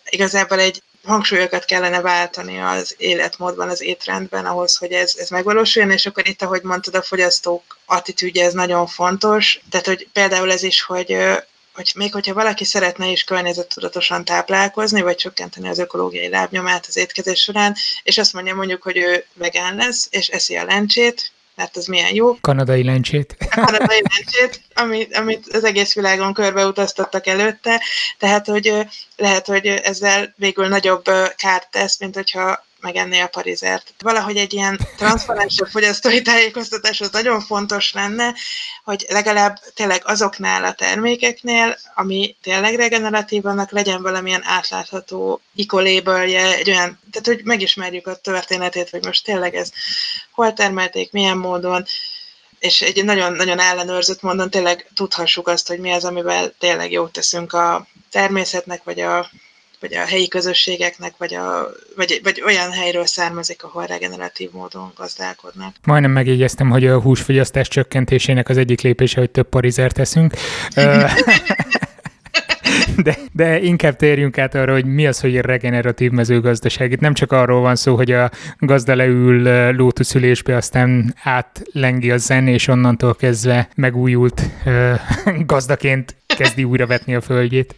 Igazából 0.04 0.60
egy 0.60 0.82
hangsúlyokat 1.04 1.64
kellene 1.64 2.00
váltani 2.00 2.60
az 2.60 2.94
életmódban, 2.98 3.68
az 3.68 3.80
étrendben 3.80 4.46
ahhoz, 4.46 4.76
hogy 4.76 4.92
ez, 4.92 5.14
ez 5.16 5.28
megvalósuljon, 5.28 5.92
és 5.92 6.06
akkor 6.06 6.28
itt, 6.28 6.42
ahogy 6.42 6.62
mondtad, 6.62 6.94
a 6.94 7.02
fogyasztók 7.02 7.78
attitűdje 7.86 8.44
ez 8.44 8.52
nagyon 8.52 8.86
fontos. 8.86 9.60
Tehát, 9.70 9.86
hogy 9.86 10.08
például 10.12 10.52
ez 10.52 10.62
is, 10.62 10.82
hogy 10.82 11.16
hogy 11.72 11.92
még 11.94 12.12
hogyha 12.12 12.34
valaki 12.34 12.64
szeretne 12.64 13.06
is 13.06 13.24
környezettudatosan 13.24 14.24
táplálkozni, 14.24 15.00
vagy 15.00 15.16
csökkenteni 15.16 15.68
az 15.68 15.78
ökológiai 15.78 16.28
lábnyomát 16.28 16.86
az 16.86 16.96
étkezés 16.96 17.40
során, 17.40 17.76
és 18.02 18.18
azt 18.18 18.32
mondja 18.32 18.54
mondjuk, 18.54 18.82
hogy 18.82 18.96
ő 18.96 19.24
vegán 19.34 19.76
lesz, 19.76 20.08
és 20.10 20.28
eszi 20.28 20.56
a 20.56 20.64
lencsét, 20.64 21.32
mert 21.60 21.76
az 21.76 21.86
milyen 21.86 22.14
jó. 22.14 22.36
Kanadai 22.40 22.84
lencsét. 22.84 23.36
Kanadai 23.50 24.02
lencsét, 24.14 24.60
amit, 24.74 25.16
amit 25.16 25.46
az 25.52 25.64
egész 25.64 25.94
világon 25.94 26.34
körbeutaztattak 26.34 27.26
előtte, 27.26 27.82
tehát 28.18 28.46
hogy 28.46 28.74
lehet, 29.16 29.46
hogy 29.46 29.66
ezzel 29.66 30.34
végül 30.36 30.68
nagyobb 30.68 31.04
kárt 31.36 31.70
tesz, 31.70 31.98
mint 31.98 32.14
hogyha 32.14 32.64
megenné 32.80 33.20
a 33.20 33.28
parizert. 33.28 33.94
Valahogy 33.98 34.36
egy 34.36 34.52
ilyen 34.52 34.80
transzparensebb 34.96 35.68
fogyasztói 35.68 36.22
tájékoztatás 36.22 37.00
az 37.00 37.10
nagyon 37.10 37.40
fontos 37.40 37.92
lenne, 37.92 38.34
hogy 38.84 39.06
legalább 39.08 39.58
tényleg 39.74 40.02
azoknál 40.04 40.64
a 40.64 40.72
termékeknél, 40.72 41.76
ami 41.94 42.36
tényleg 42.42 42.74
regeneratívanak, 42.74 43.70
legyen 43.70 44.02
valamilyen 44.02 44.42
átlátható 44.44 45.40
ikolébölje, 45.54 46.56
egy 46.56 46.70
olyan, 46.70 47.00
tehát 47.10 47.26
hogy 47.26 47.40
megismerjük 47.44 48.06
a 48.06 48.16
történetét, 48.16 48.90
hogy 48.90 49.04
most 49.04 49.24
tényleg 49.24 49.54
ez 49.54 49.70
hol 50.30 50.52
termelték, 50.52 51.12
milyen 51.12 51.36
módon, 51.36 51.84
és 52.58 52.82
egy 52.82 53.04
nagyon-nagyon 53.04 53.60
ellenőrzött 53.60 54.22
módon 54.22 54.50
tényleg 54.50 54.90
tudhassuk 54.94 55.48
azt, 55.48 55.68
hogy 55.68 55.78
mi 55.78 55.90
az, 55.92 56.04
amivel 56.04 56.54
tényleg 56.58 56.92
jót 56.92 57.12
teszünk 57.12 57.52
a 57.52 57.86
természetnek, 58.10 58.84
vagy 58.84 59.00
a 59.00 59.30
vagy 59.80 59.94
a 59.94 60.04
helyi 60.04 60.28
közösségeknek, 60.28 61.14
vagy, 61.18 61.34
a, 61.34 61.68
vagy, 61.96 62.20
vagy 62.22 62.42
olyan 62.46 62.72
helyről 62.72 63.06
származik, 63.06 63.64
ahol 63.64 63.86
regeneratív 63.86 64.50
módon 64.52 64.92
gazdálkodnak. 64.96 65.74
Majdnem 65.84 66.10
megjegyeztem, 66.10 66.70
hogy 66.70 66.86
a 66.86 67.00
húsfogyasztás 67.00 67.68
csökkentésének 67.68 68.48
az 68.48 68.56
egyik 68.56 68.80
lépése, 68.80 69.20
hogy 69.20 69.30
több 69.30 69.48
parizert 69.48 69.94
teszünk. 69.94 70.34
de, 73.02 73.18
de 73.32 73.60
inkább 73.60 73.96
térjünk 73.96 74.38
át 74.38 74.54
arra, 74.54 74.72
hogy 74.72 74.84
mi 74.84 75.06
az, 75.06 75.20
hogy 75.20 75.36
regeneratív 75.36 76.10
mezőgazdaság. 76.10 76.92
Itt 76.92 77.00
nem 77.00 77.14
csak 77.14 77.32
arról 77.32 77.60
van 77.60 77.76
szó, 77.76 77.96
hogy 77.96 78.12
a 78.12 78.30
gazda 78.58 78.94
leül 78.94 79.70
lótuszülésbe, 79.72 80.56
aztán 80.56 81.14
átlengi 81.22 82.10
a 82.10 82.16
zen, 82.16 82.48
és 82.48 82.68
onnantól 82.68 83.14
kezdve 83.14 83.68
megújult 83.74 84.42
gazdaként 85.46 86.14
kezdi 86.26 86.64
újra 86.64 86.86
vetni 86.86 87.14
a 87.14 87.20
földjét. 87.20 87.74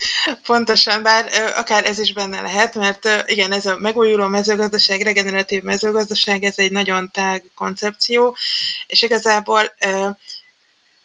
Pontosan, 0.46 1.02
bár 1.02 1.24
akár 1.56 1.84
ez 1.84 1.98
is 1.98 2.12
benne 2.12 2.40
lehet, 2.40 2.74
mert 2.74 3.08
igen, 3.26 3.52
ez 3.52 3.66
a 3.66 3.76
megújuló 3.78 4.26
mezőgazdaság, 4.26 5.00
regeneratív 5.00 5.62
mezőgazdaság, 5.62 6.42
ez 6.42 6.58
egy 6.58 6.72
nagyon 6.72 7.10
tág 7.12 7.42
koncepció, 7.54 8.36
és 8.86 9.02
igazából 9.02 9.60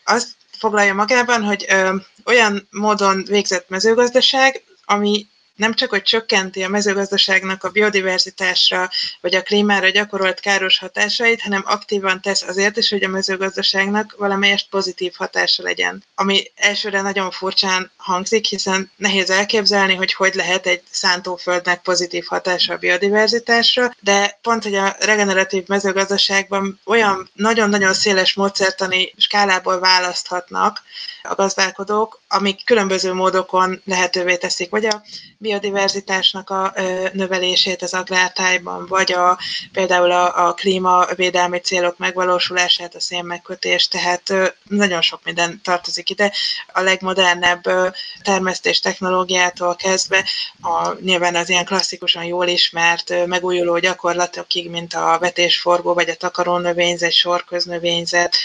azt 0.04 0.37
foglalja 0.58 0.94
magában, 0.94 1.44
hogy 1.44 1.68
olyan 2.26 2.68
módon 2.72 3.24
végzett 3.28 3.70
mezőgazdaság, 3.70 4.64
ami 4.86 5.28
nem 5.58 5.74
csak, 5.74 5.90
hogy 5.90 6.02
csökkenti 6.02 6.64
a 6.64 6.68
mezőgazdaságnak 6.70 7.64
a 7.64 7.70
biodiverzitásra 7.70 8.90
vagy 9.22 9.36
a 9.36 9.42
klímára 9.42 9.90
gyakorolt 9.90 10.40
káros 10.40 10.78
hatásait, 10.80 11.42
hanem 11.42 11.64
aktívan 11.66 12.22
tesz 12.22 12.42
azért 12.42 12.78
is, 12.78 12.90
hogy 12.90 13.04
a 13.04 13.08
mezőgazdaságnak 13.08 14.16
valamelyest 14.18 14.70
pozitív 14.70 15.14
hatása 15.16 15.64
legyen. 15.64 16.04
Ami 16.16 16.52
elsőre 16.56 17.02
nagyon 17.02 17.32
furcsán 17.32 17.92
hangzik, 17.98 18.46
hiszen 18.46 18.92
nehéz 18.96 19.30
elképzelni, 19.30 19.96
hogy 19.96 20.14
hogy 20.14 20.34
lehet 20.34 20.66
egy 20.68 20.82
szántóföldnek 20.90 21.82
pozitív 21.82 22.26
hatása 22.26 22.74
a 22.74 22.78
biodiverzitásra, 22.78 23.96
de 24.00 24.40
pont, 24.42 24.64
hogy 24.64 24.76
a 24.76 24.96
regeneratív 25.00 25.68
mezőgazdaságban 25.68 26.80
olyan 26.86 27.30
nagyon-nagyon 27.34 27.94
széles 27.94 28.34
módszertani 28.34 29.14
skálából 29.18 29.80
választhatnak 29.80 30.82
a 31.24 31.36
gazdálkodók, 31.36 32.22
amik 32.28 32.66
különböző 32.66 33.14
módokon 33.14 33.82
lehetővé 33.86 34.38
teszik, 34.38 34.70
vagy 34.70 34.86
a 34.86 35.02
biodiverzitásnak 35.48 36.50
a 36.50 36.74
növelését 37.14 37.82
az 37.82 37.94
agrártájban, 37.94 38.86
vagy 38.88 39.12
a, 39.12 39.38
például 39.72 40.12
a, 40.12 40.48
a 40.48 40.54
klímavédelmi 40.54 41.60
célok 41.60 41.98
megvalósulását, 41.98 42.96
a 42.96 43.00
szénmegkötés, 43.00 43.88
tehát 43.88 44.34
nagyon 44.64 45.02
sok 45.02 45.20
minden 45.24 45.60
tartozik 45.64 46.10
ide. 46.10 46.32
A 46.74 46.82
legmodernebb 46.82 47.64
termesztés 48.22 48.80
technológiától 48.80 49.76
kezdve, 49.76 50.26
a, 50.62 50.94
nyilván 51.02 51.36
az 51.36 51.50
ilyen 51.50 51.66
klasszikusan 51.66 52.24
jól 52.24 52.48
ismert 52.48 53.26
megújuló 53.26 53.78
gyakorlatokig, 53.78 54.70
mint 54.70 54.94
a 54.94 55.18
vetésforgó, 55.20 55.94
vagy 55.94 56.10
a 56.10 56.16
takarónövényzet, 56.16 57.12
sorköznövényzet, 57.12 58.36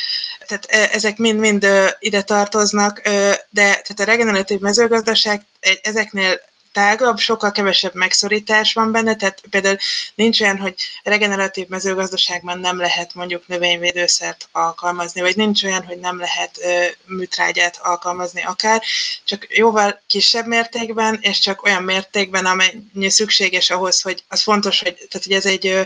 tehát 0.47 0.93
ezek 0.93 1.17
mind-mind 1.17 1.67
ide 1.99 2.23
tartoznak, 2.23 3.01
de 3.03 3.41
tehát 3.51 4.01
a 4.01 4.05
regeneratív 4.05 4.59
mezőgazdaság 4.61 5.47
ezeknél 5.83 6.41
tágabb, 6.73 7.19
sokkal 7.19 7.53
kevesebb 7.53 7.95
megszorítás 7.95 8.73
van 8.73 8.93
benne, 8.93 9.17
tehát 9.17 9.43
például 9.51 9.77
nincs 10.15 10.41
olyan, 10.41 10.59
hogy 10.59 10.75
regeneratív 11.03 11.67
mezőgazdaságban 11.69 12.59
nem 12.59 12.79
lehet 12.79 13.15
mondjuk 13.15 13.47
növényvédőszert 13.47 14.49
alkalmazni, 14.53 15.21
vagy 15.21 15.37
nincs 15.37 15.65
olyan, 15.65 15.85
hogy 15.85 15.99
nem 15.99 16.19
lehet 16.19 16.59
ö, 16.63 16.85
műtrágyát 17.07 17.79
alkalmazni 17.83 18.43
akár, 18.43 18.83
csak 19.25 19.47
jóval 19.57 20.03
kisebb 20.07 20.47
mértékben, 20.47 21.19
és 21.21 21.39
csak 21.39 21.63
olyan 21.63 21.83
mértékben, 21.83 22.47
amennyi 22.47 23.11
szükséges 23.11 23.71
ahhoz, 23.71 24.01
hogy 24.01 24.25
az 24.29 24.43
fontos, 24.43 24.81
hogy, 24.81 24.95
tehát, 24.95 25.27
hogy 25.27 25.33
ez 25.33 25.47
egy 25.47 25.67
ö, 25.67 25.83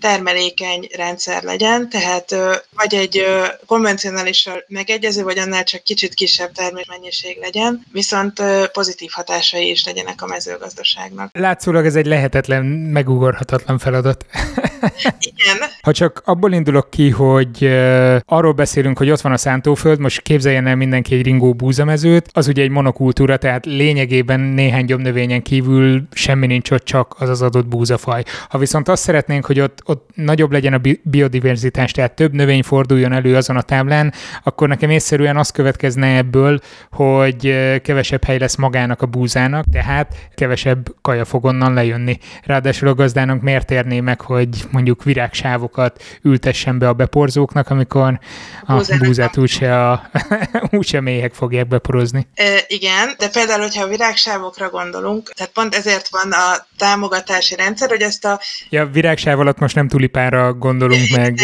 termelékeny 0.00 0.88
rendszer 0.96 1.42
legyen, 1.42 1.88
tehát 1.88 2.30
vagy 2.76 2.94
egy 2.94 3.24
konvencionálisan 3.66 4.64
megegyező, 4.68 5.22
vagy 5.22 5.38
annál 5.38 5.64
csak 5.64 5.82
kicsit 5.82 6.14
kisebb 6.14 6.52
termésmennyiség 6.52 7.38
legyen, 7.40 7.86
viszont 7.92 8.42
pozitív 8.72 9.10
hatásai 9.12 9.70
is 9.70 9.84
legyenek 9.84 10.22
a 10.22 10.26
mezőgazdaságnak. 10.26 11.30
Látszólag 11.32 11.86
ez 11.86 11.94
egy 11.94 12.06
lehetetlen, 12.06 12.64
megugorhatatlan 12.64 13.78
feladat. 13.78 14.26
Igen. 15.18 15.68
Ha 15.82 15.92
csak 15.92 16.22
abból 16.24 16.52
indulok 16.52 16.90
ki, 16.90 17.10
hogy 17.10 17.58
uh, 17.60 18.16
arról 18.26 18.52
beszélünk, 18.52 18.98
hogy 18.98 19.10
ott 19.10 19.20
van 19.20 19.32
a 19.32 19.36
szántóföld, 19.36 19.98
most 19.98 20.20
képzeljen 20.20 20.66
el 20.66 20.76
mindenki 20.76 21.14
egy 21.14 21.22
ringó 21.22 21.54
búzamezőt, 21.54 22.30
az 22.32 22.48
ugye 22.48 22.62
egy 22.62 22.70
monokultúra, 22.70 23.36
tehát 23.36 23.66
lényegében 23.66 24.40
néhány 24.40 24.84
gyomnövényen 24.84 25.42
kívül 25.42 26.02
semmi 26.12 26.46
nincs 26.46 26.70
ott, 26.70 26.84
csak 26.84 27.14
az 27.18 27.28
az 27.28 27.42
adott 27.42 27.66
búzafaj. 27.66 28.22
Ha 28.48 28.58
viszont 28.58 28.88
azt 28.88 29.02
szeretnénk, 29.02 29.44
hogy 29.44 29.60
ott, 29.60 29.82
ott 29.84 30.10
nagyobb 30.14 30.52
legyen 30.52 30.72
a 30.72 30.80
biodiverzitás, 31.02 31.92
tehát 31.92 32.12
több 32.14 32.32
növény 32.32 32.62
forduljon 32.62 33.12
elő 33.12 33.36
azon 33.36 33.56
a 33.56 33.62
táblán, 33.62 34.12
akkor 34.42 34.68
nekem 34.68 34.90
észszerűen 34.90 35.36
az 35.36 35.50
következne 35.50 36.16
ebből, 36.16 36.60
hogy 36.90 37.54
kevesebb 37.82 38.24
hely 38.24 38.38
lesz 38.38 38.56
magának 38.56 39.02
a 39.02 39.06
búzának, 39.06 39.64
tehát 39.72 40.30
kevesebb 40.34 40.94
kaja 41.02 41.24
fog 41.24 41.44
onnan 41.44 41.74
lejönni. 41.74 42.18
Ráadásul 42.44 42.88
a 42.88 42.94
gazdának 42.94 43.40
miért 43.42 43.70
érné 43.70 44.00
meg, 44.00 44.20
hogy 44.20 44.48
mondjuk 44.72 45.04
virágsávokat 45.04 46.02
ültessen 46.22 46.78
be 46.78 46.88
a 46.88 46.92
beporzóknak, 46.92 47.70
amikor 47.70 48.18
a 48.66 48.96
búzát 48.98 49.36
úgyse, 49.36 49.90
a, 49.90 50.10
úgyse 50.70 51.00
méhek 51.00 51.34
fogják 51.34 51.68
beporozni. 51.68 52.26
E, 52.34 52.64
igen, 52.66 53.14
de 53.18 53.28
például, 53.28 53.60
hogyha 53.60 53.84
a 53.84 53.88
virágsávokra 53.88 54.70
gondolunk, 54.70 55.30
tehát 55.30 55.52
pont 55.52 55.74
ezért 55.74 56.08
van 56.08 56.32
a 56.32 56.66
támogatási 56.78 57.54
rendszer, 57.54 57.88
hogy 57.88 58.02
ezt 58.02 58.24
a... 58.24 58.40
Ja, 58.70 58.86
virágsáv 58.86 59.40
alatt 59.40 59.58
most 59.58 59.74
nem 59.74 59.88
tulipára 59.88 60.52
gondolunk 60.52 61.10
meg. 61.16 61.34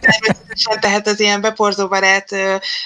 Természetesen, 0.00 0.80
tehát 0.80 1.06
az 1.06 1.20
ilyen 1.20 1.40
beporzóbarát 1.40 2.30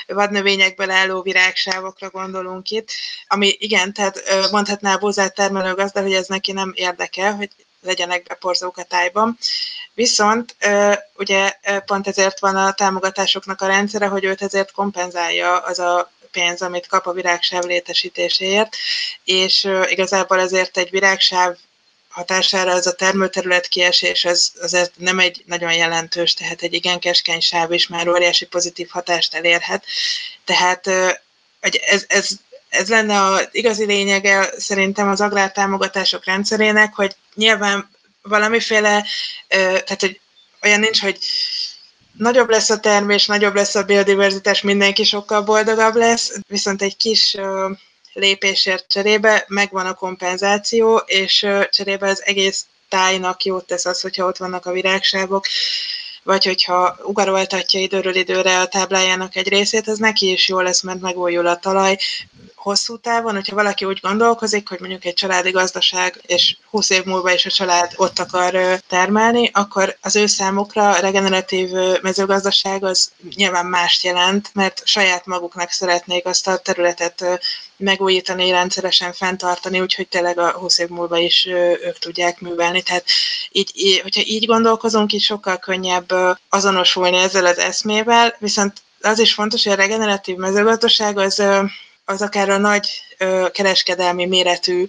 vadnövényekből 0.06 0.90
álló 0.90 1.22
virágsávokra 1.22 2.10
gondolunk 2.10 2.70
itt, 2.70 2.88
ami 3.26 3.56
igen, 3.58 3.92
tehát 3.92 4.22
mondhatná 4.50 4.94
a 4.94 4.98
búzát 4.98 5.34
termelő 5.34 5.74
gazda, 5.74 6.02
hogy 6.02 6.12
ez 6.12 6.26
neki 6.26 6.52
nem 6.52 6.72
érdekel, 6.74 7.34
hogy 7.34 7.50
legyenek 7.82 8.22
beporzók 8.22 8.76
a 8.76 8.82
tájban. 8.82 9.38
Viszont 9.94 10.56
ugye 11.16 11.52
pont 11.86 12.08
ezért 12.08 12.38
van 12.38 12.56
a 12.56 12.72
támogatásoknak 12.72 13.60
a 13.60 13.66
rendszere, 13.66 14.06
hogy 14.06 14.24
őt 14.24 14.42
ezért 14.42 14.72
kompenzálja 14.72 15.58
az 15.58 15.78
a 15.78 16.12
pénz, 16.30 16.62
amit 16.62 16.86
kap 16.86 17.06
a 17.06 17.12
virágsáv 17.12 17.62
létesítéséért, 17.62 18.76
és 19.24 19.68
igazából 19.86 20.40
ezért 20.40 20.76
egy 20.76 20.90
virágsáv 20.90 21.56
hatására 22.08 22.70
ez 22.70 22.86
a 22.86 22.94
termőterület 22.94 23.66
kiesés 23.66 24.24
az 24.24 24.52
azért 24.60 24.92
nem 24.96 25.18
egy 25.18 25.42
nagyon 25.46 25.74
jelentős, 25.74 26.34
tehát 26.34 26.62
egy 26.62 26.74
igen 26.74 26.98
keskeny 26.98 27.40
sáv 27.40 27.72
is 27.72 27.86
már 27.86 28.08
óriási 28.08 28.46
pozitív 28.46 28.88
hatást 28.88 29.34
elérhet. 29.34 29.84
Tehát 30.44 30.86
ez, 31.60 32.04
ez, 32.08 32.28
ez 32.68 32.88
lenne 32.88 33.22
az 33.22 33.48
igazi 33.50 33.84
lényege 33.84 34.50
szerintem 34.56 35.08
az 35.08 35.20
agrártámogatások 35.20 36.24
rendszerének, 36.24 36.94
hogy 36.94 37.16
nyilván 37.34 37.90
valamiféle, 38.22 39.04
tehát 39.48 40.00
hogy 40.00 40.20
olyan 40.62 40.80
nincs, 40.80 41.00
hogy 41.00 41.18
nagyobb 42.12 42.48
lesz 42.48 42.70
a 42.70 42.80
termés, 42.80 43.26
nagyobb 43.26 43.54
lesz 43.54 43.74
a 43.74 43.82
biodiverzitás, 43.82 44.60
mindenki 44.60 45.04
sokkal 45.04 45.42
boldogabb 45.42 45.94
lesz, 45.94 46.32
viszont 46.48 46.82
egy 46.82 46.96
kis 46.96 47.36
lépésért 48.12 48.88
cserébe 48.88 49.44
megvan 49.48 49.86
a 49.86 49.94
kompenzáció, 49.94 50.96
és 50.96 51.46
cserébe 51.70 52.08
az 52.08 52.22
egész 52.24 52.66
tájnak 52.88 53.44
jót 53.44 53.66
tesz 53.66 53.84
az, 53.84 54.00
hogyha 54.00 54.26
ott 54.26 54.36
vannak 54.36 54.66
a 54.66 54.72
virágsávok, 54.72 55.46
vagy 56.28 56.44
hogyha 56.44 56.96
ugaroltatja 57.02 57.80
időről 57.80 58.14
időre 58.14 58.60
a 58.60 58.66
táblájának 58.66 59.36
egy 59.36 59.48
részét, 59.48 59.88
az 59.88 59.98
neki 59.98 60.30
is 60.32 60.48
jó 60.48 60.60
lesz, 60.60 60.80
mert 60.82 61.00
megújul 61.00 61.46
a 61.46 61.56
talaj, 61.56 61.96
hosszú 62.54 62.96
távon, 62.96 63.34
hogyha 63.34 63.54
valaki 63.54 63.84
úgy 63.84 63.98
gondolkozik, 64.02 64.68
hogy 64.68 64.80
mondjuk 64.80 65.04
egy 65.04 65.14
családi 65.14 65.50
gazdaság, 65.50 66.20
és 66.26 66.56
20 66.70 66.90
év 66.90 67.04
múlva 67.04 67.32
is 67.32 67.46
a 67.46 67.50
család 67.50 67.92
ott 67.96 68.18
akar 68.18 68.80
termelni, 68.88 69.50
akkor 69.52 69.96
az 70.00 70.16
ő 70.16 70.26
számukra 70.26 70.90
a 70.90 71.00
regeneratív 71.00 71.70
mezőgazdaság 72.02 72.84
az 72.84 73.10
nyilván 73.34 73.66
mást 73.66 74.04
jelent, 74.04 74.50
mert 74.54 74.80
saját 74.84 75.26
maguknak 75.26 75.70
szeretnék 75.70 76.26
azt 76.26 76.48
a 76.48 76.56
területet 76.56 77.24
megújítani, 77.78 78.50
rendszeresen 78.50 79.12
fenntartani, 79.12 79.80
úgyhogy 79.80 80.08
tényleg 80.08 80.38
a 80.38 80.50
20 80.50 80.78
év 80.78 80.88
múlva 80.88 81.18
is 81.18 81.46
ők 81.82 81.98
tudják 81.98 82.40
művelni. 82.40 82.82
Tehát 82.82 83.04
így, 83.52 84.00
hogyha 84.02 84.22
így 84.24 84.46
gondolkozunk, 84.46 85.12
így 85.12 85.22
sokkal 85.22 85.58
könnyebb 85.58 86.12
azonosulni 86.48 87.16
ezzel 87.16 87.46
az 87.46 87.58
eszmével, 87.58 88.36
viszont 88.38 88.72
az 89.00 89.18
is 89.18 89.34
fontos, 89.34 89.64
hogy 89.64 89.72
a 89.72 89.76
regeneratív 89.76 90.36
mezőgazdaság 90.36 91.18
az 91.18 91.42
az 92.08 92.22
akár 92.22 92.50
a 92.50 92.58
nagy 92.58 93.02
kereskedelmi 93.52 94.26
méretű 94.26 94.88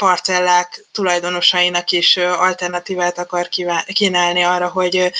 parcellák 0.00 0.84
tulajdonosainak 0.92 1.90
is 1.90 2.16
alternatívát 2.16 3.18
akar 3.18 3.48
kínálni 3.86 4.42
arra, 4.42 4.68
hogy, 4.68 5.12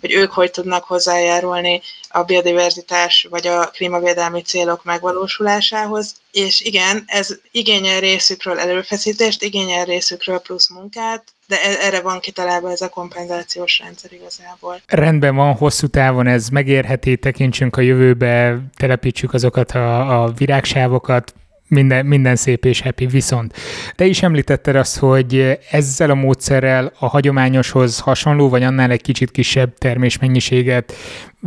hogy 0.00 0.12
ők 0.12 0.32
hogy 0.32 0.50
tudnak 0.50 0.84
hozzájárulni 0.84 1.80
a 2.08 2.22
biodiverzitás 2.22 3.26
vagy 3.30 3.46
a 3.46 3.66
klímavédelmi 3.66 4.42
célok 4.42 4.84
megvalósulásához. 4.84 6.14
És 6.32 6.60
igen, 6.60 7.04
ez 7.06 7.28
igényel 7.50 8.00
részükről 8.00 8.58
előfeszítést, 8.58 9.42
igényel 9.42 9.84
részükről 9.84 10.38
plusz 10.38 10.70
munkát, 10.70 11.24
de 11.46 11.62
e- 11.62 11.86
erre 11.86 12.00
van 12.00 12.20
kitalálva 12.20 12.70
ez 12.70 12.80
a 12.80 12.88
kompenzációs 12.88 13.78
rendszer 13.78 14.12
igazából. 14.12 14.80
Rendben 14.86 15.36
van, 15.36 15.54
hosszú 15.54 15.86
távon 15.86 16.26
ez 16.26 16.48
megérheti, 16.48 17.16
tekintsünk 17.16 17.76
a 17.76 17.80
jövőbe, 17.80 18.58
telepítsük 18.76 19.34
azokat 19.34 19.70
a, 19.70 20.22
a 20.22 20.32
virágsávokat, 20.32 21.34
minden, 21.68 22.06
minden 22.06 22.36
szép 22.36 22.64
és 22.64 22.80
happy. 22.80 23.06
Viszont 23.06 23.54
te 23.94 24.04
is 24.04 24.22
említetted 24.22 24.76
azt, 24.76 24.98
hogy 24.98 25.58
ezzel 25.70 26.10
a 26.10 26.14
módszerrel 26.14 26.92
a 26.98 27.06
hagyományoshoz 27.06 27.98
hasonló, 27.98 28.48
vagy 28.48 28.62
annál 28.62 28.90
egy 28.90 29.02
kicsit 29.02 29.30
kisebb 29.30 29.78
termésmennyiséget 29.78 30.94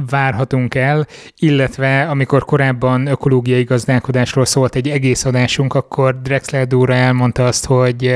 várhatunk 0.09 0.75
el, 0.75 1.07
illetve 1.37 2.01
amikor 2.01 2.45
korábban 2.45 3.07
ökológiai 3.07 3.63
gazdálkodásról 3.63 4.45
szólt 4.45 4.75
egy 4.75 4.89
egész 4.89 5.25
adásunk, 5.25 5.73
akkor 5.73 6.21
Drexler 6.21 6.67
Dóra 6.67 6.93
elmondta 6.93 7.45
azt, 7.45 7.65
hogy, 7.65 8.15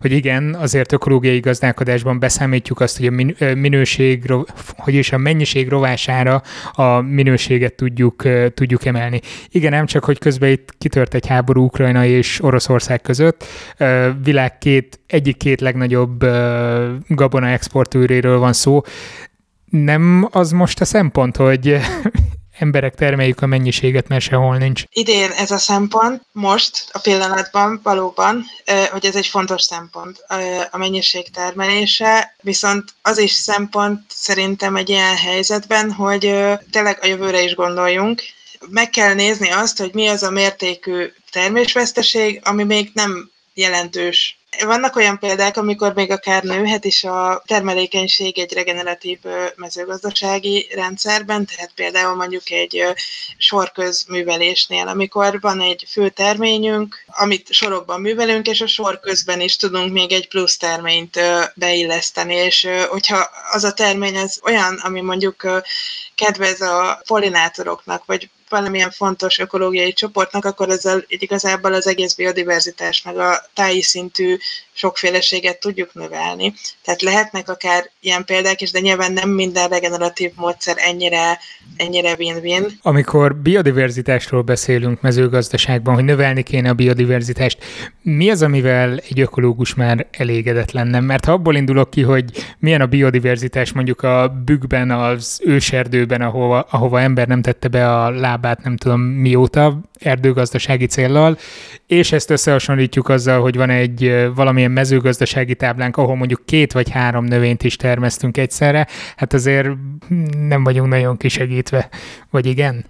hogy 0.00 0.12
igen, 0.12 0.54
azért 0.54 0.92
ökológiai 0.92 1.40
gazdálkodásban 1.40 2.18
beszámítjuk 2.18 2.80
azt, 2.80 2.98
hogy 2.98 3.06
a 3.06 3.54
minőség, 3.54 4.32
hogy 4.76 4.94
is 4.94 5.12
a 5.12 5.18
mennyiség 5.18 5.68
rovására 5.68 6.42
a 6.72 7.00
minőséget 7.00 7.74
tudjuk, 7.74 8.22
tudjuk 8.54 8.84
emelni. 8.84 9.20
Igen, 9.48 9.70
nem 9.70 9.86
csak, 9.86 10.04
hogy 10.04 10.18
közben 10.18 10.50
itt 10.50 10.74
kitört 10.78 11.13
egy 11.14 11.26
háború 11.26 11.64
Ukrajna 11.64 12.04
és 12.04 12.42
Oroszország 12.42 13.00
között, 13.00 13.44
világ 14.22 14.58
két, 14.58 15.00
egyik 15.06 15.36
két 15.36 15.60
legnagyobb 15.60 16.24
gabona 17.08 17.48
exportőréről 17.48 18.38
van 18.38 18.52
szó, 18.52 18.82
nem 19.70 20.28
az 20.30 20.50
most 20.50 20.80
a 20.80 20.84
szempont, 20.84 21.36
hogy 21.36 21.76
emberek 22.58 22.94
termeljük 22.94 23.40
a 23.40 23.46
mennyiséget, 23.46 24.08
mert 24.08 24.22
sehol 24.22 24.56
nincs. 24.56 24.82
Idén 24.90 25.30
ez 25.30 25.50
a 25.50 25.58
szempont, 25.58 26.22
most, 26.32 26.88
a 26.92 26.98
pillanatban 26.98 27.80
valóban, 27.82 28.44
hogy 28.90 29.04
ez 29.04 29.16
egy 29.16 29.26
fontos 29.26 29.62
szempont, 29.62 30.24
a 30.70 30.78
mennyiség 30.78 31.30
termelése, 31.30 32.34
viszont 32.40 32.84
az 33.02 33.18
is 33.18 33.32
szempont 33.32 34.00
szerintem 34.08 34.76
egy 34.76 34.88
ilyen 34.88 35.16
helyzetben, 35.16 35.92
hogy 35.92 36.20
tényleg 36.70 36.98
a 37.02 37.06
jövőre 37.06 37.42
is 37.42 37.54
gondoljunk, 37.54 38.22
meg 38.68 38.90
kell 38.90 39.14
nézni 39.14 39.50
azt, 39.50 39.78
hogy 39.78 39.94
mi 39.94 40.08
az 40.08 40.22
a 40.22 40.30
mértékű 40.30 41.12
termésveszteség, 41.30 42.40
ami 42.44 42.64
még 42.64 42.90
nem 42.94 43.30
jelentős. 43.54 44.38
Vannak 44.60 44.96
olyan 44.96 45.18
példák, 45.18 45.56
amikor 45.56 45.94
még 45.94 46.10
akár 46.10 46.42
nőhet 46.42 46.84
is 46.84 47.04
a 47.04 47.42
termelékenység 47.46 48.38
egy 48.38 48.52
regeneratív 48.52 49.18
mezőgazdasági 49.56 50.68
rendszerben, 50.74 51.46
tehát 51.46 51.72
például 51.74 52.14
mondjuk 52.14 52.50
egy 52.50 52.84
sorközművelésnél, 53.36 54.88
amikor 54.88 55.40
van 55.40 55.60
egy 55.60 55.84
fő 55.88 56.08
terményünk, 56.08 57.04
amit 57.06 57.52
sorokban 57.52 58.00
művelünk, 58.00 58.46
és 58.46 58.60
a 58.60 58.66
sor 58.66 59.00
közben 59.00 59.40
is 59.40 59.56
tudunk 59.56 59.92
még 59.92 60.12
egy 60.12 60.28
plusz 60.28 60.56
terményt 60.56 61.20
beilleszteni, 61.54 62.34
és 62.34 62.68
hogyha 62.88 63.30
az 63.52 63.64
a 63.64 63.72
termény 63.72 64.16
az 64.16 64.40
olyan, 64.44 64.74
ami 64.74 65.00
mondjuk 65.00 65.62
kedvez 66.14 66.60
a 66.60 67.02
pollinátoroknak, 67.06 68.04
vagy 68.04 68.28
valamilyen 68.54 68.90
fontos 68.90 69.38
ökológiai 69.38 69.92
csoportnak, 69.92 70.44
akkor 70.44 70.68
ezzel 70.68 71.04
igazából 71.08 71.74
az 71.74 71.86
egész 71.86 72.14
biodiverzitás, 72.14 73.02
meg 73.02 73.18
a 73.18 73.44
táji 73.54 73.82
szintű 73.82 74.36
sokféleséget 74.72 75.60
tudjuk 75.60 75.94
növelni. 75.94 76.54
Tehát 76.84 77.02
lehetnek 77.02 77.48
akár 77.48 77.90
ilyen 78.00 78.24
példák 78.24 78.60
is, 78.60 78.70
de 78.70 78.80
nyilván 78.80 79.12
nem 79.12 79.28
minden 79.28 79.68
regeneratív 79.68 80.30
módszer 80.36 80.76
ennyire, 80.78 81.38
ennyire 81.76 82.14
win-win. 82.18 82.78
Amikor 82.82 83.36
biodiverzitásról 83.36 84.42
beszélünk 84.42 85.00
mezőgazdaságban, 85.00 85.94
hogy 85.94 86.04
növelni 86.04 86.42
kéne 86.42 86.68
a 86.68 86.74
biodiverzitást, 86.74 87.64
mi 88.02 88.30
az, 88.30 88.42
amivel 88.42 88.98
egy 89.08 89.20
ökológus 89.20 89.74
már 89.74 90.06
elégedett 90.10 90.70
lenne? 90.70 91.00
Mert 91.00 91.24
ha 91.24 91.32
abból 91.32 91.56
indulok 91.56 91.90
ki, 91.90 92.02
hogy 92.02 92.24
milyen 92.58 92.80
a 92.80 92.86
biodiverzitás 92.86 93.72
mondjuk 93.72 94.02
a 94.02 94.42
bükkben, 94.44 94.90
az 94.90 95.40
őserdőben, 95.44 96.20
ahova, 96.20 96.66
ahova 96.70 97.00
ember 97.00 97.26
nem 97.28 97.42
tette 97.42 97.68
be 97.68 97.92
a 97.92 98.10
lábát, 98.10 98.42
lábát 98.44 98.64
nem 98.64 98.76
tudom 98.76 99.00
mióta, 99.00 99.80
erdőgazdasági 100.00 100.86
céllal, 100.86 101.38
és 101.86 102.12
ezt 102.12 102.30
összehasonlítjuk 102.30 103.08
azzal, 103.08 103.40
hogy 103.40 103.56
van 103.56 103.70
egy 103.70 104.28
valamilyen 104.34 104.70
mezőgazdasági 104.70 105.54
táblánk, 105.54 105.96
ahol 105.96 106.16
mondjuk 106.16 106.46
két 106.46 106.72
vagy 106.72 106.90
három 106.90 107.24
növényt 107.24 107.62
is 107.62 107.76
termesztünk 107.76 108.36
egyszerre, 108.36 108.86
hát 109.16 109.32
azért 109.32 109.68
nem 110.48 110.64
vagyunk 110.64 110.88
nagyon 110.88 111.16
kisegítve, 111.16 111.88
vagy 112.30 112.46
igen? 112.46 112.84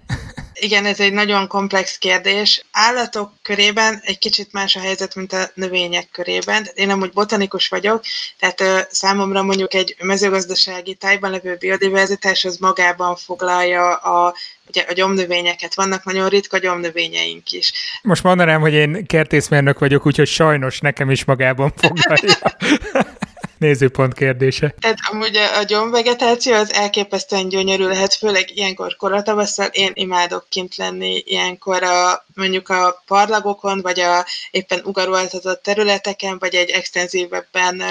Igen, 0.59 0.85
ez 0.85 0.99
egy 0.99 1.13
nagyon 1.13 1.47
komplex 1.47 1.97
kérdés. 1.97 2.65
Állatok 2.71 3.31
körében 3.41 3.99
egy 4.03 4.17
kicsit 4.17 4.51
más 4.51 4.75
a 4.75 4.79
helyzet, 4.79 5.15
mint 5.15 5.33
a 5.33 5.49
növények 5.53 6.09
körében. 6.11 6.67
Én 6.73 6.89
amúgy 6.89 7.11
botanikus 7.11 7.67
vagyok, 7.67 8.03
tehát 8.39 8.61
ö, 8.61 8.79
számomra 8.89 9.43
mondjuk 9.43 9.73
egy 9.73 9.95
mezőgazdasági 9.99 10.93
tájban 10.93 11.31
levő 11.31 11.55
biodiverzitás 11.59 12.45
az 12.45 12.57
magában 12.57 13.15
foglalja 13.15 13.95
a 13.95 14.35
ugye 14.67 14.85
a 14.89 14.93
gyomnövényeket, 14.93 15.75
vannak 15.75 16.03
nagyon 16.03 16.29
ritka 16.29 16.57
gyomnövényeink 17.05 17.51
is. 17.51 17.71
Most 18.01 18.23
mondanám, 18.23 18.61
hogy 18.61 18.73
én 18.73 19.05
kertészmérnök 19.05 19.79
vagyok, 19.79 20.05
úgyhogy 20.05 20.27
sajnos 20.27 20.79
nekem 20.79 21.09
is 21.09 21.25
magában 21.25 21.71
foglalja. 21.75 22.35
nézőpont 23.57 24.13
kérdése. 24.13 24.75
Tehát 24.79 24.97
amúgy 25.11 25.35
a, 25.35 25.57
a 25.57 25.63
gyomvegetáció 25.63 26.53
az 26.53 26.73
elképesztően 26.73 27.49
gyönyörű 27.49 27.83
lehet, 27.83 28.13
főleg 28.13 28.57
ilyenkor 28.57 28.95
koratavasszal. 28.95 29.65
Én 29.71 29.91
imádok 29.93 30.45
kint 30.49 30.75
lenni 30.75 31.23
ilyenkor 31.25 31.83
a, 31.83 32.25
mondjuk 32.33 32.69
a 32.69 33.03
parlagokon, 33.05 33.81
vagy 33.81 33.99
a 33.99 34.25
éppen 34.51 34.81
ugaroltatott 34.83 35.63
területeken, 35.63 36.39
vagy 36.39 36.55
egy 36.55 36.69
extenzívebben 36.69 37.83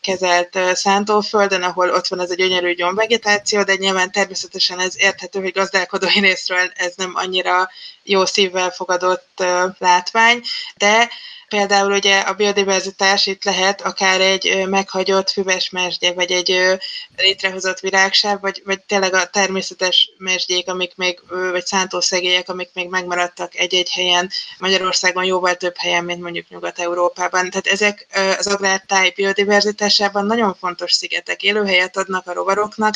kezelt 0.00 0.58
szántóföldön, 0.72 1.62
ahol 1.62 1.90
ott 1.90 2.06
van 2.06 2.20
ez 2.20 2.30
a 2.30 2.34
gyönyörű 2.34 2.74
gyomvegetáció, 2.74 3.62
de 3.62 3.74
nyilván 3.74 4.12
természetesen 4.12 4.80
ez 4.80 4.94
érthető, 4.96 5.40
hogy 5.40 5.52
gazdálkodói 5.52 6.20
részről 6.20 6.70
ez 6.74 6.92
nem 6.96 7.12
annyira 7.14 7.68
jó 8.02 8.24
szívvel 8.24 8.70
fogadott 8.70 9.44
látvány, 9.78 10.40
de 10.76 11.10
Például 11.50 11.92
ugye 11.92 12.18
a 12.18 12.34
biodiverzitás 12.34 13.26
itt 13.26 13.44
lehet 13.44 13.80
akár 13.80 14.20
egy 14.20 14.66
meghagyott 14.68 15.30
füves 15.30 15.70
mesdje, 15.70 16.12
vagy 16.12 16.30
egy 16.30 16.78
létrehozott 17.16 17.80
virágsáv, 17.80 18.40
vagy, 18.40 18.62
vagy 18.64 18.80
tényleg 18.80 19.14
a 19.14 19.26
természetes 19.26 20.10
mesdjék, 20.18 20.68
amik 20.68 20.92
még, 20.96 21.20
vagy 21.50 21.66
szántószegélyek, 21.66 22.48
amik 22.48 22.70
még 22.72 22.88
megmaradtak 22.88 23.56
egy-egy 23.56 23.90
helyen, 23.92 24.30
Magyarországon 24.58 25.24
jóval 25.24 25.54
több 25.54 25.76
helyen, 25.76 26.04
mint 26.04 26.20
mondjuk 26.20 26.48
Nyugat-Európában. 26.48 27.50
Tehát 27.50 27.66
ezek 27.66 28.06
az 28.38 28.46
agrártáj 28.46 29.12
biodiverzitásában 29.16 30.26
nagyon 30.26 30.54
fontos 30.54 30.92
szigetek. 30.92 31.42
Élőhelyet 31.42 31.96
adnak 31.96 32.26
a 32.26 32.32
rovaroknak, 32.32 32.94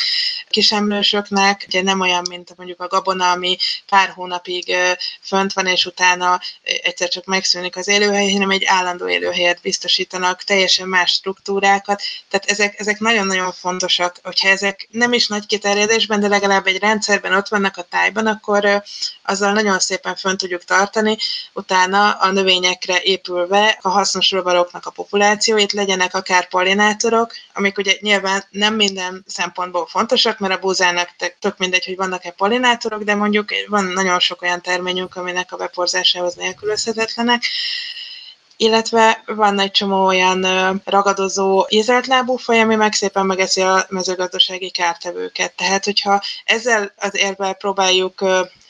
kisemlősöknek, 0.49 1.65
ugye 1.67 1.83
nem 1.83 2.01
olyan, 2.01 2.23
mint 2.29 2.57
mondjuk 2.57 2.81
a 2.81 2.87
gabona, 2.87 3.31
ami 3.31 3.57
pár 3.89 4.09
hónapig 4.09 4.75
fönt 5.21 5.53
van, 5.53 5.67
és 5.67 5.87
utána 5.87 6.41
egyszer 6.83 7.09
csak 7.09 7.25
megszűnik 7.25 7.77
az 7.77 7.89
élőhely, 7.89 8.43
hanem 8.45 8.61
egy 8.61 8.67
állandó 8.67 9.09
élőhelyet 9.09 9.61
biztosítanak, 9.63 10.43
teljesen 10.43 10.89
más 10.89 11.11
struktúrákat, 11.11 12.03
tehát 12.29 12.47
ezek, 12.51 12.81
ezek 12.81 12.99
nagyon-nagyon 12.99 13.53
fontosak, 13.53 14.17
hogyha 14.23 14.49
ezek 14.49 14.89
nem 14.91 15.13
is 15.13 15.27
nagy 15.27 15.47
kiterjedésben, 15.47 16.21
de 16.21 16.29
legalább 16.29 16.67
egy 16.67 16.79
rendszerben 16.79 17.33
ott 17.33 17.49
vannak 17.49 17.77
a 17.77 17.83
tájban, 17.83 18.27
akkor 18.27 18.83
azzal 19.23 19.53
nagyon 19.53 19.79
szépen 19.79 20.17
fönn 20.17 20.37
tudjuk 20.37 20.65
tartani, 20.65 21.17
utána 21.53 22.11
a 22.11 22.31
növényekre 22.31 23.01
épülve 23.03 23.79
a 23.81 23.89
hasznos 23.89 24.31
rovaroknak 24.31 24.87
a 24.87 24.91
populációit 24.91 25.73
legyenek 25.73 26.15
akár 26.15 26.49
pollinátorok, 26.49 27.33
amik 27.53 27.79
ugye 27.79 27.97
nyilván 28.01 28.45
nem 28.51 28.75
minden 28.75 29.25
szempontból 29.27 29.87
fontosak, 29.87 30.39
mert 30.39 30.55
a 30.55 30.59
búzának 30.59 31.11
tök 31.41 31.59
mindegy, 31.59 31.85
hogy 31.85 31.97
vannak-e 31.97 32.31
pollinátorok, 32.31 33.03
de 33.03 33.15
mondjuk 33.15 33.49
van 33.69 33.85
nagyon 33.85 34.21
sok 34.21 34.43
olyan 34.43 34.63
terményünk, 34.63 35.17
aminek 35.17 35.53
a 35.53 35.57
beporzásához 35.57 36.35
nélkülözhetetlenek, 36.35 37.43
illetve 38.57 39.23
van 39.27 39.59
egy 39.59 39.71
csomó 39.71 40.05
olyan 40.05 40.47
ragadozó 40.85 41.67
ízeltlábú 41.69 42.37
faj, 42.37 42.61
ami 42.61 42.75
meg 42.75 42.93
szépen 42.93 43.27
megeszi 43.27 43.61
a 43.61 43.87
mezőgazdasági 43.89 44.71
kártevőket. 44.71 45.57
Tehát, 45.57 45.85
hogyha 45.85 46.23
ezzel 46.45 46.93
az 46.97 47.17
érvel 47.17 47.55
próbáljuk 47.55 48.25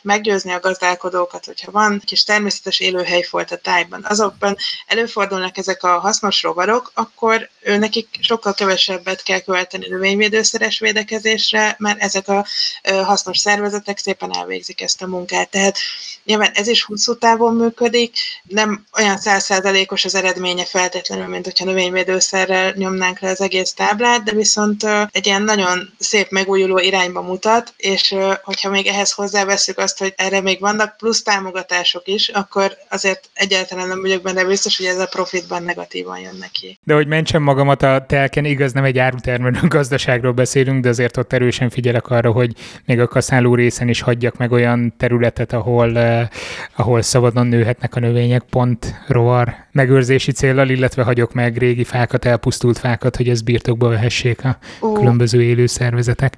meggyőzni 0.05 0.53
a 0.53 0.61
gazdálkodókat, 0.61 1.45
hogyha 1.45 1.71
van 1.71 2.03
kis 2.05 2.25
természetes 2.25 2.81
élőhely 2.81 3.27
volt 3.31 3.51
a 3.51 3.57
tájban, 3.57 4.05
azokban 4.09 4.57
előfordulnak 4.87 5.57
ezek 5.59 5.83
a 5.83 5.99
hasznos 5.99 6.43
rovarok, 6.43 6.91
akkor 6.95 7.49
ő 7.61 7.77
nekik 7.77 8.09
sokkal 8.21 8.55
kevesebbet 8.55 9.23
kell 9.23 9.41
költeni 9.41 9.87
növényvédőszeres 9.89 10.79
védekezésre, 10.79 11.77
mert 11.79 12.01
ezek 12.01 12.29
a 12.29 12.47
hasznos 12.83 13.39
szervezetek 13.39 13.99
szépen 13.99 14.37
elvégzik 14.37 14.81
ezt 14.81 15.03
a 15.03 15.07
munkát. 15.07 15.51
Tehát 15.51 15.77
nyilván 16.25 16.51
ez 16.55 16.67
is 16.67 16.83
hosszú 16.83 17.19
távon 17.19 17.55
működik, 17.55 18.17
nem 18.43 18.85
olyan 18.97 19.19
százszázalékos 19.19 20.05
az 20.05 20.15
eredménye 20.15 20.65
feltétlenül, 20.65 21.27
mint 21.27 21.45
hogyha 21.45 21.65
növényvédőszerrel 21.65 22.73
nyomnánk 22.77 23.19
le 23.21 23.31
az 23.31 23.41
egész 23.41 23.73
táblát, 23.73 24.23
de 24.23 24.33
viszont 24.33 24.87
egy 25.11 25.27
ilyen 25.27 25.43
nagyon 25.43 25.95
szép 25.99 26.31
megújuló 26.31 26.79
irányba 26.79 27.23
mutat, 27.23 27.75
és 27.77 28.15
hogyha 28.43 28.71
még 28.71 28.87
ehhez 28.87 29.13
hozzáveszünk 29.13 29.79
azt, 29.79 29.94
azt, 30.01 30.03
hogy 30.03 30.27
erre 30.27 30.41
még 30.41 30.61
vannak 30.61 30.97
plusz 30.97 31.23
támogatások 31.23 32.03
is, 32.07 32.29
akkor 32.29 32.77
azért 32.89 33.29
egyáltalán 33.35 33.89
nem 33.89 34.01
vagyok 34.01 34.23
benne 34.23 34.45
biztos, 34.45 34.77
hogy 34.77 34.87
ez 34.87 34.99
a 34.99 35.07
profitban 35.07 35.63
negatívan 35.63 36.19
jön 36.19 36.37
neki. 36.41 36.79
De 36.85 36.95
hogy 36.95 37.07
mentsem 37.07 37.43
magamat 37.43 37.83
a 37.83 38.05
telken, 38.09 38.45
igaz, 38.45 38.73
nem 38.73 38.85
egy 38.85 38.99
árutermelő 38.99 39.59
gazdaságról 39.69 40.33
beszélünk, 40.33 40.83
de 40.83 40.89
azért 40.89 41.17
ott 41.17 41.33
erősen 41.33 41.71
figyelek 41.71 42.09
arra, 42.09 42.33
hogy 42.33 42.53
még 42.85 43.01
a 43.01 43.09
kaszáló 43.09 43.55
részen 43.55 43.89
is 43.89 44.01
hagyjak 44.01 44.37
meg 44.37 44.53
olyan 44.53 44.95
területet, 44.97 45.53
ahol, 45.53 45.99
eh, 45.99 46.29
ahol 46.77 47.03
szabadon 47.03 47.47
nőhetnek 47.47 47.95
a 47.95 48.01
növények, 48.01 48.43
pont 48.51 48.95
rovar 49.07 49.55
megőrzési 49.73 50.33
célral, 50.33 50.69
illetve 50.69 51.03
hagyok 51.03 51.33
meg 51.33 51.57
régi 51.57 51.85
fákat, 51.85 52.25
elpusztult 52.25 52.79
fákat, 52.79 53.17
hogy 53.17 53.29
ez 53.29 53.43
birtokba 53.43 53.89
vehessék 53.89 54.45
a 54.45 54.59
uh. 54.81 54.99
különböző 54.99 55.43
élő 55.43 55.67
szervezetek. 55.67 56.35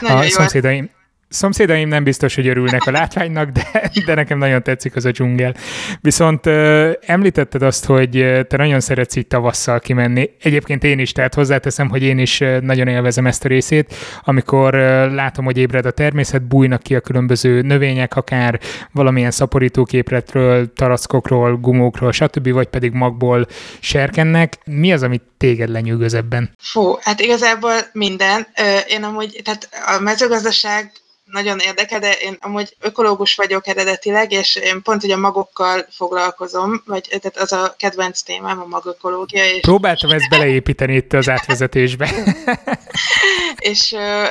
a 0.00 0.22
szomszédaim, 0.22 0.90
szomszédaim 1.30 1.88
nem 1.88 2.04
biztos, 2.04 2.34
hogy 2.34 2.48
örülnek 2.48 2.86
a 2.86 2.90
látványnak, 2.90 3.48
de, 3.50 3.90
de 4.06 4.14
nekem 4.14 4.38
nagyon 4.38 4.62
tetszik 4.62 4.96
az 4.96 5.04
a 5.04 5.10
dzsungel. 5.10 5.54
Viszont 6.00 6.46
uh, 6.46 6.90
említetted 7.00 7.62
azt, 7.62 7.84
hogy 7.84 8.10
te 8.48 8.56
nagyon 8.56 8.80
szeretsz 8.80 9.16
így 9.16 9.26
tavasszal 9.26 9.80
kimenni. 9.80 10.30
Egyébként 10.42 10.84
én 10.84 10.98
is, 10.98 11.12
tehát 11.12 11.34
hozzáteszem, 11.34 11.88
hogy 11.88 12.02
én 12.02 12.18
is 12.18 12.38
nagyon 12.60 12.88
élvezem 12.88 13.26
ezt 13.26 13.44
a 13.44 13.48
részét, 13.48 13.94
amikor 14.22 14.74
uh, 14.74 14.80
látom, 15.14 15.44
hogy 15.44 15.58
ébred 15.58 15.86
a 15.86 15.90
természet, 15.90 16.42
bújnak 16.42 16.82
ki 16.82 16.94
a 16.94 17.00
különböző 17.00 17.60
növények, 17.60 18.16
akár 18.16 18.60
valamilyen 18.92 19.30
szaporítóképletről, 19.30 20.72
tarackokról, 20.72 21.56
gumókról, 21.56 22.12
stb., 22.12 22.52
vagy 22.52 22.68
pedig 22.68 22.92
magból 22.92 23.46
serkennek. 23.80 24.58
Mi 24.64 24.92
az, 24.92 25.02
amit 25.02 25.22
téged 25.36 25.68
lenyűgöz 25.68 26.14
ebben? 26.14 26.50
Fú, 26.58 26.96
hát 27.00 27.20
igazából 27.20 27.74
minden. 27.92 28.46
Én 28.88 29.02
amúgy, 29.02 29.40
tehát 29.44 29.68
a 29.86 30.00
mezőgazdaság 30.00 30.92
nagyon 31.30 31.58
érdekel, 31.58 31.98
de 31.98 32.12
én 32.12 32.36
amúgy 32.40 32.76
ökológus 32.80 33.34
vagyok 33.34 33.66
eredetileg, 33.66 34.32
és 34.32 34.56
én 34.56 34.82
pont 34.82 35.04
ugye 35.04 35.14
a 35.14 35.18
magokkal 35.18 35.86
foglalkozom, 35.90 36.82
vagy 36.86 37.06
tehát 37.08 37.36
az 37.36 37.52
a 37.52 37.74
kedvenc 37.78 38.20
témám 38.20 38.60
a 38.60 38.66
magökológia. 38.66 39.44
És 39.44 39.60
Próbáltam 39.60 40.10
ezt 40.10 40.28
beleépíteni 40.28 40.94
itt 40.94 41.12
az 41.12 41.28
átvezetésbe. 41.28 42.10
és 43.60 43.88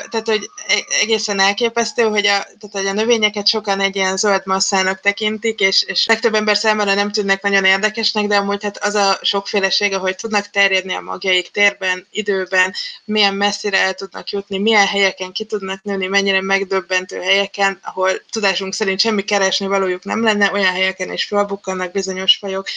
tehát, 0.09 0.23
hogy 0.25 0.49
e-, 0.67 0.85
egészen 1.01 1.39
elképesztő, 1.39 2.03
hogy 2.03 2.25
a, 2.25 2.37
tehát, 2.59 2.69
hogy 2.71 2.85
a 2.85 2.93
növényeket 2.93 3.47
sokan 3.47 3.79
egy 3.79 3.95
ilyen 3.95 4.17
zöld 4.17 4.41
masszának 4.45 4.99
tekintik, 4.99 5.59
és, 5.59 5.83
és 5.87 6.05
legtöbb 6.05 6.35
ember 6.35 6.57
számára 6.57 6.93
nem 6.93 7.11
tűnnek 7.11 7.41
nagyon 7.41 7.63
érdekesnek, 7.63 8.27
de 8.27 8.35
amúgy 8.35 8.63
hát 8.63 8.83
az 8.83 8.95
a 8.95 9.19
sokfélesége, 9.21 9.97
hogy 9.97 10.15
tudnak 10.15 10.49
terjedni 10.49 10.93
a 10.93 11.01
magjaik 11.01 11.51
térben, 11.51 12.07
időben, 12.11 12.73
milyen 13.05 13.33
messzire 13.33 13.77
el 13.77 13.93
tudnak 13.93 14.29
jutni, 14.29 14.57
milyen 14.57 14.87
helyeken 14.87 15.31
ki 15.31 15.43
tudnak 15.43 15.83
nőni, 15.83 16.07
mennyire 16.07 16.41
megdöbb 16.41 16.88
megdöbbentő 16.89 17.21
helyeken, 17.21 17.79
ahol 17.83 18.11
tudásunk 18.31 18.73
szerint 18.73 18.99
semmi 18.99 19.23
keresni 19.23 19.67
valójuk 19.67 20.03
nem 20.03 20.23
lenne, 20.23 20.51
olyan 20.51 20.73
helyeken 20.73 21.11
is 21.11 21.25
felbukkannak 21.25 21.91
bizonyos 21.91 22.35
fajok. 22.35 22.67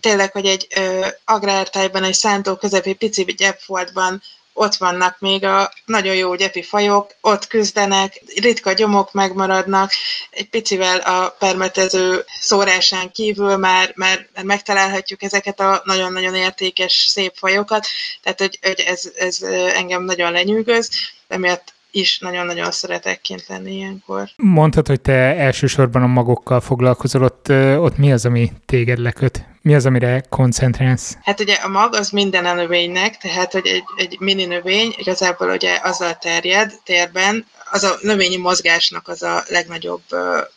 Tényleg, 0.00 0.32
hogy 0.32 0.46
egy 0.46 0.66
ö, 0.76 1.06
agrártájban, 1.24 2.04
egy 2.04 2.14
szántó 2.14 2.56
közepi 2.56 2.94
pici 2.94 3.22
gyepfoltban 3.22 4.22
ott 4.52 4.74
vannak 4.74 5.16
még 5.18 5.44
a 5.44 5.72
nagyon 5.84 6.14
jó 6.14 6.34
gyepi 6.34 6.62
fajok, 6.62 7.14
ott 7.20 7.46
küzdenek, 7.46 8.22
ritka 8.36 8.72
gyomok 8.72 9.12
megmaradnak, 9.12 9.92
egy 10.30 10.48
picivel 10.48 10.98
a 10.98 11.28
permetező 11.38 12.24
szórásán 12.40 13.10
kívül 13.12 13.56
már, 13.56 13.92
már 13.94 14.28
megtalálhatjuk 14.42 15.22
ezeket 15.22 15.60
a 15.60 15.82
nagyon-nagyon 15.84 16.34
értékes, 16.34 17.06
szép 17.08 17.32
fajokat, 17.36 17.86
tehát 18.22 18.40
hogy, 18.40 18.58
hogy 18.62 18.80
ez, 18.80 19.10
ez 19.16 19.42
engem 19.74 20.02
nagyon 20.02 20.32
lenyűgöz, 20.32 20.90
emiatt 21.28 21.74
is 21.96 22.18
nagyon-nagyon 22.18 22.70
szeretek 22.70 23.20
kint 23.20 23.46
lenni 23.48 23.74
ilyenkor. 23.74 24.28
Mondhatod, 24.36 24.86
hogy 24.86 25.00
te 25.00 25.36
elsősorban 25.36 26.02
a 26.02 26.06
magokkal 26.06 26.60
foglalkozol, 26.60 27.22
ott, 27.22 27.48
ott 27.78 27.96
mi 27.96 28.12
az, 28.12 28.26
ami 28.26 28.52
téged 28.66 28.98
leköt? 28.98 29.44
Mi 29.66 29.74
az, 29.74 29.86
amire 29.86 30.24
koncentrálsz? 30.28 31.16
Hát 31.22 31.40
ugye 31.40 31.54
a 31.54 31.68
mag 31.68 31.94
az 31.94 32.10
minden 32.10 32.46
a 32.46 32.54
növénynek, 32.54 33.16
tehát 33.16 33.52
hogy 33.52 33.66
egy, 33.66 33.84
egy 33.96 34.16
mini 34.20 34.44
növény 34.44 34.94
igazából 34.96 35.50
ugye 35.50 35.78
azzal 35.82 36.14
terjed 36.14 36.72
térben, 36.84 37.46
az 37.70 37.84
a 37.84 37.98
növényi 38.00 38.36
mozgásnak 38.36 39.08
az 39.08 39.22
a 39.22 39.44
legnagyobb 39.48 40.02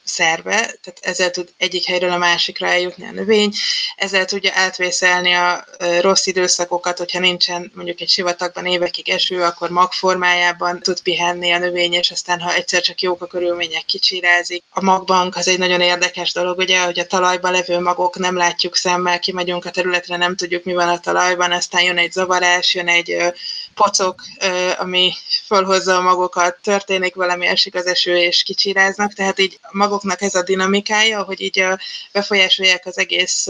szerve, 0.03 0.55
tehát 0.55 0.99
ezzel 1.01 1.29
tud 1.29 1.49
egyik 1.57 1.85
helyről 1.85 2.11
a 2.11 2.17
másikra 2.17 2.67
eljutni 2.67 3.05
a 3.05 3.11
növény, 3.11 3.53
ezzel 3.95 4.25
tudja 4.25 4.51
átvészelni 4.53 5.33
a 5.33 5.65
rossz 6.01 6.25
időszakokat, 6.25 6.97
hogyha 6.97 7.19
nincsen 7.19 7.71
mondjuk 7.75 8.01
egy 8.01 8.09
sivatagban 8.09 8.65
évekig 8.65 9.09
eső, 9.09 9.43
akkor 9.43 9.69
magformájában 9.69 10.79
tud 10.79 11.01
pihenni 11.01 11.51
a 11.51 11.57
növény, 11.57 11.93
és 11.93 12.11
aztán 12.11 12.39
ha 12.39 12.53
egyszer 12.53 12.81
csak 12.81 13.01
jók 13.01 13.21
a 13.21 13.27
körülmények, 13.27 13.85
kicsirázik. 13.85 14.63
A 14.69 14.83
magbank 14.83 15.35
az 15.35 15.47
egy 15.47 15.59
nagyon 15.59 15.81
érdekes 15.81 16.33
dolog, 16.33 16.57
ugye, 16.57 16.83
hogy 16.83 16.99
a 16.99 17.07
talajban 17.07 17.51
levő 17.51 17.79
magok 17.79 18.17
nem 18.17 18.37
látjuk 18.37 18.75
szemmel, 18.99 19.19
kimegyünk 19.19 19.65
a 19.65 19.71
területre, 19.71 20.17
nem 20.17 20.35
tudjuk, 20.35 20.63
mi 20.63 20.73
van 20.73 20.89
a 20.89 20.99
talajban, 20.99 21.51
aztán 21.51 21.83
jön 21.83 21.97
egy 21.97 22.11
zavarás, 22.11 22.75
jön 22.75 22.87
egy 22.87 23.15
pocok, 23.83 24.21
ami 24.77 25.11
fölhozza 25.45 25.95
a 25.95 26.01
magokat, 26.01 26.57
történik 26.63 27.15
valami, 27.15 27.45
esik 27.45 27.75
az 27.75 27.85
eső, 27.85 28.17
és 28.17 28.43
kicsiráznak, 28.43 29.13
tehát 29.13 29.39
így 29.39 29.59
magoknak 29.71 30.21
ez 30.21 30.35
a 30.35 30.43
dinamikája, 30.43 31.23
hogy 31.23 31.41
így 31.41 31.63
befolyásolják 32.11 32.85
az 32.85 32.97
egész 32.97 33.47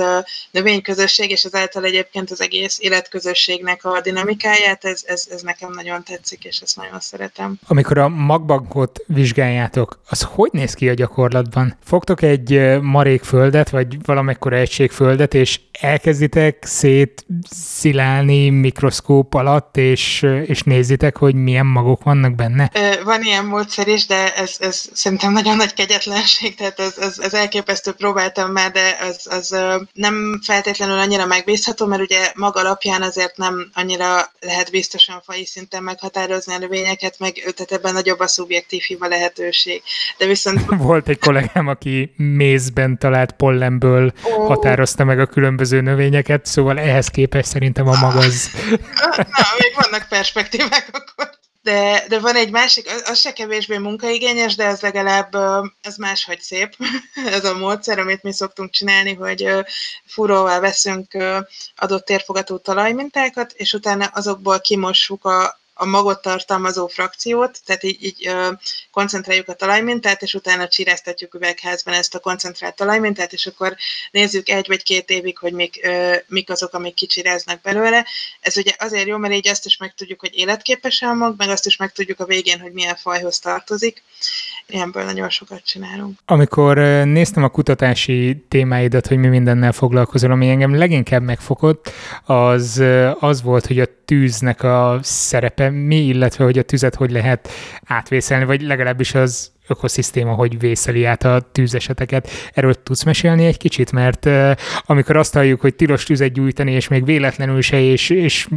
növényközösség, 0.52 1.30
és 1.30 1.44
ezáltal 1.44 1.84
egyébként 1.84 2.32
az 2.32 2.42
egész 2.42 2.78
életközösségnek 2.80 3.86
a 3.86 4.02
dinamikáját, 4.02 4.86
ez, 4.86 5.04
ez, 5.06 5.28
ez 5.32 5.42
nekem 5.42 5.72
nagyon 5.72 6.04
tetszik, 6.04 6.44
és 6.44 6.60
ezt 6.60 6.76
nagyon 6.76 7.00
szeretem. 7.00 7.60
Amikor 7.68 7.98
a 7.98 8.08
magbankot 8.08 9.00
vizsgáljátok, 9.08 10.00
az 10.10 10.22
hogy 10.22 10.50
néz 10.52 10.74
ki 10.74 10.90
a 10.90 10.94
gyakorlatban? 10.94 11.78
Fogtok 11.84 12.22
egy 12.22 12.80
marék 12.82 13.24
földet, 13.24 13.70
vagy 13.70 14.06
valamekkora 14.06 14.56
egység 14.56 14.92
földet, 14.92 15.34
és 15.34 15.60
elkezditek 15.72 16.64
szétszilálni 16.66 18.50
mikroszkóp 18.50 19.34
alatt, 19.34 19.78
és, 19.78 20.19
és 20.24 20.62
nézitek, 20.64 21.18
hogy 21.18 21.36
milyen 21.36 21.66
magok 21.66 22.04
vannak 22.04 22.36
benne? 22.36 22.72
Van 23.04 23.24
ilyen 23.24 23.46
módszer 23.46 23.88
is, 23.88 24.06
de 24.06 24.36
ez, 24.36 24.56
ez 24.60 24.90
szerintem 24.94 25.32
nagyon 25.32 25.56
nagy 25.56 25.74
kegyetlenség, 25.74 26.56
tehát 26.56 26.80
ez, 26.80 26.98
ez, 26.98 27.20
ez 27.20 27.34
elképesztő, 27.34 27.92
próbáltam 27.92 28.52
már, 28.52 28.72
de 28.72 28.98
az, 29.02 29.28
az 29.30 29.56
nem 29.94 30.40
feltétlenül 30.46 30.98
annyira 30.98 31.26
megbízható, 31.26 31.86
mert 31.86 32.02
ugye 32.02 32.32
maga 32.36 32.60
alapján 32.60 33.02
azért 33.02 33.38
nem 33.38 33.70
annyira 33.74 34.32
lehet 34.40 34.72
biztosan 34.72 35.22
fai 35.26 35.46
szinten 35.46 35.84
meghatározni 35.84 36.54
a 36.54 36.58
növényeket, 36.58 37.20
meg 37.20 37.34
tehát 37.34 37.72
ebben 37.72 37.94
nagyobb 37.94 38.20
a 38.20 38.28
szubjektív 38.28 38.82
hiba 38.82 39.08
lehetőség. 39.08 39.82
De 40.18 40.26
viszont... 40.26 40.66
Volt 40.90 41.08
egy 41.08 41.20
kollégám, 41.20 41.68
aki 41.68 42.14
mézben 42.16 42.98
talált 42.98 43.32
pollenből 43.32 44.14
oh. 44.24 44.48
határozta 44.48 45.04
meg 45.04 45.20
a 45.20 45.26
különböző 45.26 45.82
növényeket, 45.82 46.46
szóval 46.46 46.80
ehhez 46.80 47.08
képest 47.08 47.48
szerintem 47.50 47.88
a 47.88 47.98
mag 48.00 48.16
az... 48.16 48.50
Na, 49.40 49.48
még 49.60 49.74
vannak 49.76 50.08
perspektívák 50.10 50.90
akkor. 50.92 51.30
De, 51.62 52.06
de 52.08 52.20
van 52.20 52.36
egy 52.36 52.52
másik, 52.52 52.90
az 53.06 53.20
se 53.20 53.34
kevésbé 53.34 53.78
munkaigényes, 53.78 54.56
de 54.56 54.66
ez 54.66 54.82
legalább 54.82 55.36
ez 55.82 55.96
máshogy 55.98 56.42
szép, 56.42 56.76
ez 57.38 57.46
a 57.46 57.58
módszer, 57.58 58.00
amit 58.00 58.24
mi 58.24 58.34
szoktunk 58.34 58.72
csinálni, 58.72 59.14
hogy 59.14 59.50
fúróval 60.06 60.60
veszünk 60.60 61.18
adott 61.76 62.06
térfogató 62.06 62.58
talajmintákat, 62.58 63.52
és 63.52 63.74
utána 63.74 64.06
azokból 64.06 64.60
kimossuk 64.60 65.26
a, 65.26 65.60
a 65.82 65.86
magot 65.86 66.22
tartalmazó 66.22 66.88
frakciót, 66.88 67.60
tehát 67.66 67.84
így, 67.84 68.04
így 68.04 68.28
ö, 68.28 68.52
koncentráljuk 68.92 69.48
a 69.48 69.54
talajmintát, 69.54 70.22
és 70.22 70.34
utána 70.34 70.68
csiráztatjuk 70.68 71.34
üvegházban 71.34 71.94
ezt 71.94 72.16
a 72.16 72.20
koncentrált 72.20 72.76
talajmintát, 72.76 73.34
és 73.34 73.46
akkor 73.46 73.76
nézzük 74.12 74.50
egy 74.50 74.68
vagy 74.68 74.84
két 74.84 75.10
évig, 75.10 75.38
hogy 75.38 75.54
mik, 75.54 75.80
ö, 75.84 76.16
mik 76.28 76.50
azok, 76.50 76.74
amik 76.74 76.94
kicsiráznak 76.94 77.62
belőle. 77.62 78.06
Ez 78.42 78.58
ugye 78.58 78.72
azért 78.78 79.08
jó, 79.08 79.18
mert 79.18 79.34
így 79.34 79.48
azt 79.48 79.66
is 79.66 79.78
megtudjuk, 79.78 80.20
hogy 80.20 80.32
életképes 80.34 81.02
a 81.02 81.14
mag, 81.14 81.34
meg 81.38 81.50
azt 81.50 81.66
is 81.66 81.78
megtudjuk 81.78 82.20
a 82.20 82.26
végén, 82.26 82.60
hogy 82.60 82.72
milyen 82.72 82.96
fajhoz 82.96 83.40
tartozik. 83.40 84.04
Ilyenből 84.68 85.04
nagyon 85.04 85.30
sokat 85.30 85.66
csinálunk. 85.66 86.20
Amikor 86.26 86.78
néztem 87.06 87.44
a 87.44 87.50
kutatási 87.50 88.44
témáidat, 88.48 89.08
hogy 89.08 89.18
mi 89.18 89.28
mindennel 89.28 89.72
foglalkozol, 89.72 90.32
ami 90.32 90.50
engem 90.50 90.76
leginkább 90.76 91.22
megfogott, 91.22 91.92
az 92.24 92.84
az 93.20 93.42
volt, 93.42 93.66
hogy 93.66 93.80
a 93.80 93.86
tűznek 94.06 94.64
a 94.64 95.00
szerepe 95.02 95.69
mi, 95.70 96.06
illetve 96.06 96.44
hogy 96.44 96.58
a 96.58 96.64
tüzet 96.64 96.96
hogy 96.96 97.12
lehet 97.12 97.50
átvészelni, 97.86 98.46
vagy 98.46 98.62
legalábbis 98.62 99.16
az 99.16 99.52
ökoszisztéma, 99.68 100.34
hogy 100.34 100.60
vészeli 100.60 101.06
át 101.06 101.24
a 101.24 101.50
tűzeseteket. 101.52 102.30
Erről 102.54 102.84
tudsz 102.84 103.04
mesélni 103.04 103.46
egy 103.46 103.58
kicsit, 103.58 103.92
mert 103.92 104.26
uh, 104.26 104.52
amikor 104.82 105.16
azt 105.16 105.34
halljuk, 105.34 105.62
hogy 105.62 105.76
tilos 105.76 106.04
tüzet 106.04 106.34
gyújtani, 106.34 106.72
és 106.72 106.88
még 106.88 107.06
véletlenül 107.06 107.62
se, 107.62 107.80
és, 107.80 108.10
és 108.10 108.48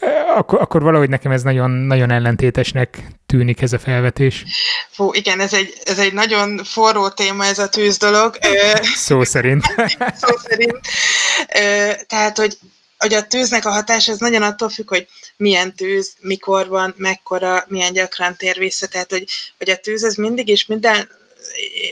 uh, 0.00 0.36
akkor, 0.36 0.60
akkor 0.60 0.82
valahogy 0.82 1.08
nekem 1.08 1.32
ez 1.32 1.42
nagyon, 1.42 1.70
nagyon 1.70 2.10
ellentétesnek 2.10 3.02
tűnik 3.26 3.62
ez 3.62 3.72
a 3.72 3.78
felvetés. 3.78 4.44
Fú, 4.90 5.12
igen, 5.12 5.40
ez 5.40 5.54
egy, 5.54 5.72
ez 5.84 5.98
egy 5.98 6.12
nagyon 6.12 6.60
forró 6.64 7.08
téma 7.08 7.44
ez 7.44 7.58
a 7.58 7.68
tűz 7.68 7.96
dolog. 7.96 8.38
Szó 8.94 9.24
szerint. 9.24 9.62
Szó 10.22 10.36
szerint. 10.36 10.80
Tehát, 12.06 12.38
hogy 12.38 12.58
hogy 13.02 13.14
a 13.14 13.26
tűznek 13.26 13.64
a 13.64 13.70
hatása 13.70 14.12
az 14.12 14.18
nagyon 14.18 14.42
attól 14.42 14.68
függ, 14.68 14.88
hogy 14.88 15.06
milyen 15.36 15.74
tűz, 15.74 16.14
mikor 16.20 16.68
van, 16.68 16.94
mekkora, 16.96 17.64
milyen 17.68 17.92
gyakran 17.92 18.36
tér 18.36 18.58
vissza. 18.58 18.86
Tehát, 18.86 19.10
hogy, 19.10 19.24
hogy 19.58 19.70
a 19.70 19.76
tűz 19.76 20.02
az 20.02 20.14
mindig 20.14 20.48
is 20.48 20.66
minden 20.66 21.08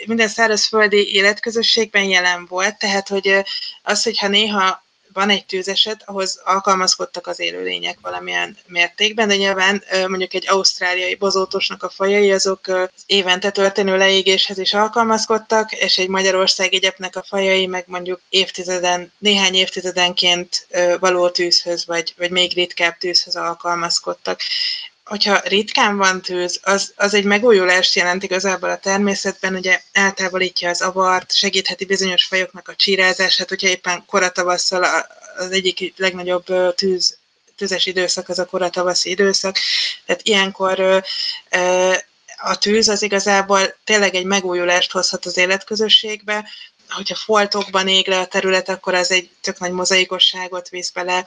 minden 0.07 0.29
szárazföldi 0.29 1.14
életközösségben 1.14 2.05
jelen 2.05 2.46
volt, 2.46 2.79
tehát 2.79 3.09
hogy 3.09 3.44
az, 3.83 4.03
hogyha 4.03 4.29
néha 4.29 4.85
van 5.12 5.31
egy 5.31 5.46
tűzeset, 5.46 6.03
ahhoz 6.05 6.40
alkalmazkodtak 6.44 7.27
az 7.27 7.40
élőlények 7.40 7.99
valamilyen 8.03 8.57
mértékben, 8.66 9.29
de 9.29 9.37
nyilván 9.37 9.83
mondjuk 10.07 10.35
egy 10.35 10.49
ausztráliai 10.49 11.14
bozótosnak 11.14 11.83
a 11.83 11.88
fajai, 11.88 12.33
azok 12.33 12.88
évente 13.07 13.51
történő 13.51 13.96
leégéshez 13.96 14.59
is 14.59 14.75
alkalmazkodtak, 14.75 15.73
és 15.73 15.99
egy 15.99 16.09
magyarországi 16.09 16.79
gyepnek 16.79 17.16
a 17.16 17.25
fajai 17.29 17.66
meg 17.66 17.85
mondjuk 17.87 18.20
évtizeden, 18.29 19.12
néhány 19.18 19.55
évtizedenként 19.55 20.66
való 21.01 21.29
tűzhöz, 21.29 21.87
vagy, 21.87 22.14
vagy 22.16 22.31
még 22.31 22.55
ritkább 22.55 22.96
tűzhöz 22.99 23.37
alkalmazkodtak 23.37 24.40
hogyha 25.11 25.40
ritkán 25.44 25.96
van 25.96 26.23
tűz, 26.23 26.61
az, 26.62 26.92
az 26.96 27.14
egy 27.14 27.25
megújulást 27.25 27.94
jelent 27.94 28.23
igazából 28.23 28.70
a 28.70 28.79
természetben, 28.79 29.55
ugye 29.55 29.81
eltávolítja 29.92 30.68
az 30.68 30.81
avart, 30.81 31.35
segítheti 31.35 31.85
bizonyos 31.85 32.25
fajoknak 32.25 32.68
a 32.68 32.75
csírázását, 32.75 33.49
hogyha 33.49 33.68
éppen 33.68 34.05
koratavasszal 34.07 34.85
az 35.37 35.51
egyik 35.51 35.92
legnagyobb 35.96 36.75
tűz, 36.75 37.18
tüzes 37.57 37.87
időszak 37.87 38.29
az 38.29 38.38
a 38.38 38.44
koratavaszi 38.44 39.11
időszak, 39.11 39.57
tehát 40.07 40.23
ilyenkor 40.23 41.03
a 42.37 42.59
tűz 42.59 42.88
az 42.88 43.03
igazából 43.03 43.77
tényleg 43.85 44.14
egy 44.14 44.25
megújulást 44.25 44.92
hozhat 44.92 45.27
az 45.27 45.37
életközösségbe, 45.37 46.49
hogyha 46.88 47.14
foltokban 47.14 47.88
ég 47.88 48.09
le 48.09 48.18
a 48.18 48.27
terület, 48.27 48.68
akkor 48.68 48.94
az 48.94 49.11
egy 49.11 49.31
tök 49.40 49.59
nagy 49.59 49.73
mozaikosságot 49.73 50.68
visz 50.68 50.90
bele, 50.90 51.27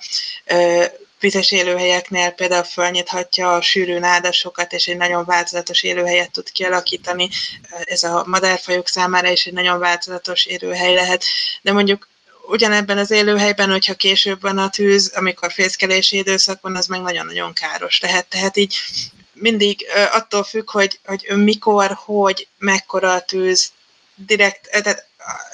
vizes 1.24 1.52
élőhelyeknél 1.52 2.30
például 2.30 2.64
fölnyithatja 2.64 3.54
a 3.54 3.62
sűrű 3.62 4.00
nádasokat, 4.00 4.74
és 4.74 4.88
egy 4.88 4.98
nagyon 4.98 5.26
változatos 5.26 5.84
élőhelyet 5.84 6.32
tud 6.32 6.52
kialakítani. 6.52 7.30
Ez 7.70 8.04
a 8.04 8.24
madárfajok 8.28 8.88
számára 8.88 9.30
is 9.30 9.46
egy 9.46 9.54
nagyon 9.54 9.80
változatos 9.80 10.46
élőhely 10.46 10.94
lehet. 10.94 11.24
De 11.62 11.72
mondjuk 11.72 12.08
ugyanebben 12.48 12.98
az 12.98 13.12
élőhelyben, 13.12 13.70
hogyha 13.70 13.94
később 13.94 14.42
van 14.42 14.58
a 14.58 14.70
tűz, 14.70 15.12
amikor 15.16 15.52
fészkelési 15.52 16.18
időszak 16.18 16.62
van, 16.62 16.76
az 16.76 16.88
meg 16.88 17.02
nagyon-nagyon 17.02 17.54
káros 17.54 18.00
lehet. 18.00 18.26
Tehát 18.26 18.58
így 18.58 18.76
mindig 19.34 19.86
attól 20.12 20.44
függ, 20.44 20.72
hogy, 20.72 21.00
hogy 21.06 21.26
mikor, 21.36 21.98
hogy, 22.06 22.48
mekkora 22.58 23.14
a 23.14 23.22
tűz, 23.22 23.72
direkt, 24.16 24.70
tehát 24.84 25.08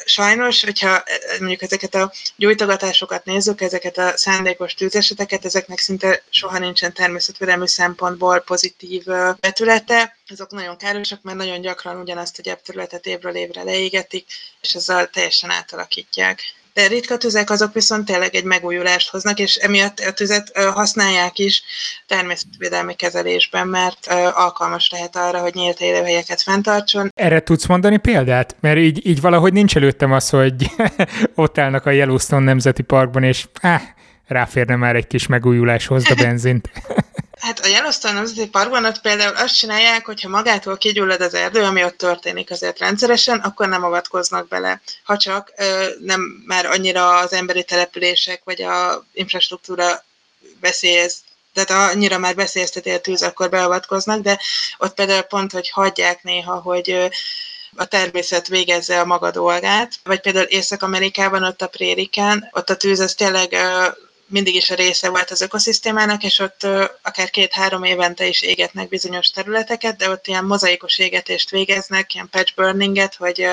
sajnos, 0.05 0.63
hogyha 0.63 1.03
mondjuk 1.39 1.61
ezeket 1.61 1.95
a 1.95 2.11
gyújtogatásokat 2.35 3.25
nézzük, 3.25 3.61
ezeket 3.61 3.97
a 3.97 4.17
szándékos 4.17 4.73
tűzeseteket, 4.73 5.45
ezeknek 5.45 5.77
szinte 5.77 6.23
soha 6.29 6.57
nincsen 6.57 6.93
természetvédelmi 6.93 7.67
szempontból 7.67 8.39
pozitív 8.39 9.03
betülete. 9.39 10.17
Azok 10.27 10.51
nagyon 10.51 10.77
károsak, 10.77 11.21
mert 11.21 11.37
nagyon 11.37 11.61
gyakran 11.61 11.99
ugyanazt 11.99 12.39
a 12.39 12.41
gyepterületet 12.41 13.05
évről 13.05 13.35
évre 13.35 13.63
leégetik, 13.63 14.27
és 14.61 14.73
ezzel 14.73 15.07
teljesen 15.07 15.49
átalakítják. 15.49 16.41
Ritka 16.87 17.17
tüzek 17.17 17.49
azok 17.49 17.73
viszont 17.73 18.05
tényleg 18.05 18.35
egy 18.35 18.43
megújulást 18.43 19.09
hoznak, 19.09 19.39
és 19.39 19.55
emiatt 19.55 19.99
a 19.99 20.11
tüzet 20.11 20.57
használják 20.57 21.39
is 21.39 21.63
természetvédelmi 22.07 22.93
kezelésben, 22.93 23.67
mert 23.67 24.07
alkalmas 24.33 24.89
lehet 24.89 25.15
arra, 25.15 25.39
hogy 25.39 25.53
nyílt 25.53 25.81
élőhelyeket 25.81 26.41
fenntartson. 26.41 27.11
Erre 27.15 27.39
tudsz 27.39 27.65
mondani 27.65 27.97
példát? 27.97 28.55
Mert 28.59 28.77
így, 28.77 29.07
így 29.07 29.21
valahogy 29.21 29.53
nincs 29.53 29.75
előttem 29.75 30.11
az, 30.11 30.29
hogy 30.29 30.71
ott 31.35 31.57
állnak 31.57 31.85
a 31.85 31.91
Yellowstone 31.91 32.43
Nemzeti 32.43 32.81
Parkban, 32.81 33.23
és 33.23 33.45
áh, 33.61 33.81
ráférne 34.27 34.75
már 34.75 34.95
egy 34.95 35.07
kis 35.07 35.27
megújuláshoz 35.27 36.11
a 36.11 36.15
benzint. 36.23 36.69
Hát 37.39 37.59
a 37.59 37.67
Yellowstone 37.67 38.13
Nemzeti 38.13 38.49
Parkban 38.49 38.85
ott 38.85 39.01
például 39.01 39.35
azt 39.35 39.55
csinálják, 39.57 40.05
hogyha 40.05 40.29
magától 40.29 40.77
kigyullad 40.77 41.21
az 41.21 41.33
erdő, 41.33 41.63
ami 41.63 41.83
ott 41.83 41.97
történik 41.97 42.51
azért 42.51 42.79
rendszeresen, 42.79 43.39
akkor 43.39 43.67
nem 43.67 43.83
avatkoznak 43.83 44.47
bele. 44.47 44.81
Ha 45.03 45.17
csak 45.17 45.53
nem 45.99 46.43
már 46.45 46.65
annyira 46.65 47.17
az 47.17 47.33
emberi 47.33 47.63
települések 47.63 48.41
vagy 48.43 48.61
a 48.61 49.05
infrastruktúra 49.13 50.03
veszélyez, 50.61 51.23
tehát 51.53 51.91
annyira 51.93 52.17
már 52.17 52.35
veszélyezteti 52.35 52.89
a 52.89 53.01
tűz, 53.01 53.23
akkor 53.23 53.49
beavatkoznak, 53.49 54.21
de 54.21 54.39
ott 54.77 54.93
például 54.93 55.21
pont, 55.21 55.51
hogy 55.51 55.69
hagyják 55.69 56.23
néha, 56.23 56.55
hogy 56.55 57.09
a 57.75 57.85
természet 57.85 58.47
végezze 58.47 58.99
a 58.99 59.05
maga 59.05 59.31
dolgát, 59.31 59.93
vagy 60.03 60.21
például 60.21 60.45
Észak-Amerikában, 60.45 61.43
ott 61.43 61.61
a 61.61 61.67
prérikán, 61.67 62.49
ott 62.51 62.69
a 62.69 62.75
tűz 62.75 62.99
az 62.99 63.13
tényleg 63.13 63.55
mindig 64.29 64.55
is 64.55 64.69
a 64.69 64.75
része 64.75 65.09
volt 65.09 65.31
az 65.31 65.41
ökoszisztémának, 65.41 66.23
és 66.23 66.39
ott 66.39 66.67
akár 67.01 67.29
két-három 67.29 67.83
évente 67.83 68.25
is 68.25 68.41
égetnek 68.41 68.87
bizonyos 68.87 69.29
területeket, 69.29 69.97
de 69.97 70.09
ott 70.09 70.27
ilyen 70.27 70.45
mozaikos 70.45 70.97
égetést 70.97 71.49
végeznek, 71.49 72.13
ilyen 72.13 72.29
patch 72.29 72.55
burninget, 72.55 73.15
hogy 73.15 73.47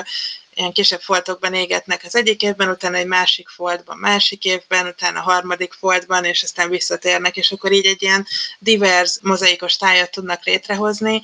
ilyen 0.53 0.71
kisebb 0.71 1.01
foltokban 1.01 1.53
égetnek 1.53 2.01
az 2.05 2.15
egyik 2.15 2.41
évben, 2.41 2.69
utána 2.69 2.97
egy 2.97 3.05
másik 3.05 3.47
foltban, 3.47 3.97
másik 3.97 4.45
évben, 4.45 4.87
utána 4.87 5.19
a 5.19 5.23
harmadik 5.23 5.73
foltban, 5.73 6.25
és 6.25 6.43
aztán 6.43 6.69
visszatérnek, 6.69 7.37
és 7.37 7.51
akkor 7.51 7.71
így 7.71 7.85
egy 7.85 8.01
ilyen 8.01 8.27
divers 8.59 9.17
mozaikos 9.21 9.75
tájat 9.75 10.11
tudnak 10.11 10.45
létrehozni, 10.45 11.21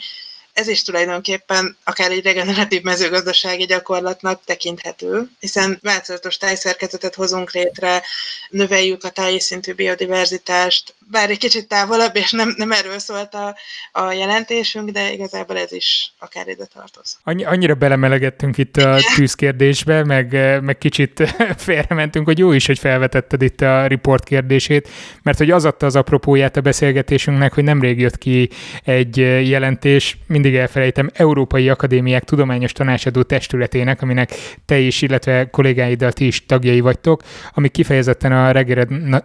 ez 0.54 0.68
is 0.68 0.84
tulajdonképpen 0.84 1.78
akár 1.84 2.12
egy 2.12 2.24
regeneratív 2.24 2.82
mezőgazdasági 2.82 3.66
gyakorlatnak 3.66 4.42
tekinthető, 4.46 5.30
hiszen 5.39 5.80
változatos 5.82 6.38
tájszerkezetet 6.38 7.16
hozunk 7.16 7.52
létre, 7.52 8.02
növeljük 8.50 9.04
a 9.04 9.10
táji 9.10 9.39
szintű 9.39 9.74
biodiverzitást, 9.74 10.94
bár 11.12 11.30
egy 11.30 11.38
kicsit 11.38 11.68
távolabb, 11.68 12.16
és 12.16 12.32
nem, 12.32 12.54
nem 12.58 12.72
erről 12.72 13.00
szólt 13.00 13.34
a, 13.34 13.56
a 13.92 14.12
jelentésünk, 14.12 14.89
de 14.89 15.12
igazából 15.12 15.58
ez 15.58 15.72
is 15.72 16.13
akár 16.20 16.48
ide 16.48 16.66
tartoz. 16.74 17.18
Annyi, 17.24 17.44
annyira 17.46 17.74
belemelegettünk 17.74 18.58
itt 18.58 18.78
a 18.78 19.00
tűzkérdésbe, 19.16 20.04
meg, 20.04 20.32
meg 20.62 20.78
kicsit 20.78 21.36
félrementünk, 21.58 22.26
hogy 22.26 22.38
jó 22.38 22.52
is, 22.52 22.66
hogy 22.66 22.80
felvetetted 22.80 23.42
itt 23.42 23.62
a 23.62 23.88
report 23.88 24.24
kérdését, 24.24 24.89
mert 25.24 25.38
hogy 25.38 25.52
az 25.52 25.66
adta 25.66 25.86
az 25.86 25.96
apropóját 25.96 26.58
a 26.58 26.62
beszélgetésünknek, 26.62 27.54
hogy 27.54 27.63
nemrég 27.63 28.00
jött 28.00 28.18
ki 28.18 28.50
egy 28.84 29.18
jelentés, 29.48 30.18
mindig 30.43 30.62
elfelejtem, 30.62 31.10
Európai 31.13 31.69
Akadémiák 31.69 32.23
Tudományos 32.23 32.71
Tanácsadó 32.71 33.21
Testületének, 33.21 34.01
aminek 34.01 34.29
te 34.65 34.77
is, 34.77 35.01
illetve 35.01 35.49
kollégáiddal 35.49 36.12
ti 36.12 36.25
is 36.25 36.45
tagjai 36.45 36.79
vagytok, 36.79 37.21
ami 37.53 37.69
kifejezetten 37.69 38.32
a 38.32 38.51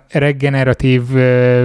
regeneratív 0.09 1.03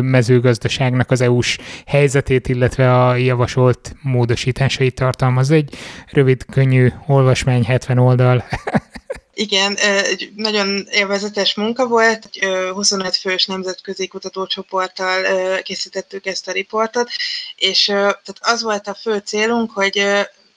mezőgazdaságnak 0.01 1.11
az 1.11 1.21
EU-s 1.21 1.57
helyzetét, 1.85 2.47
illetve 2.47 3.05
a 3.05 3.15
javasolt 3.15 3.95
módosításait 4.01 4.95
tartalmaz. 4.95 5.51
Egy 5.51 5.75
rövid, 6.11 6.45
könnyű 6.45 6.87
olvasmány, 7.07 7.63
70 7.63 7.97
oldal. 7.97 8.43
Igen, 9.33 9.75
egy 9.75 10.31
nagyon 10.35 10.87
élvezetes 10.91 11.53
munka 11.55 11.87
volt, 11.87 12.29
egy 12.31 12.45
25 12.73 13.15
fős 13.15 13.45
nemzetközi 13.45 14.07
kutatócsoporttal 14.07 15.61
készítettük 15.61 16.25
ezt 16.25 16.47
a 16.47 16.51
riportot, 16.51 17.09
és 17.55 17.85
tehát 17.85 18.37
az 18.39 18.61
volt 18.63 18.87
a 18.87 18.93
fő 18.93 19.17
célunk, 19.17 19.71
hogy 19.71 20.05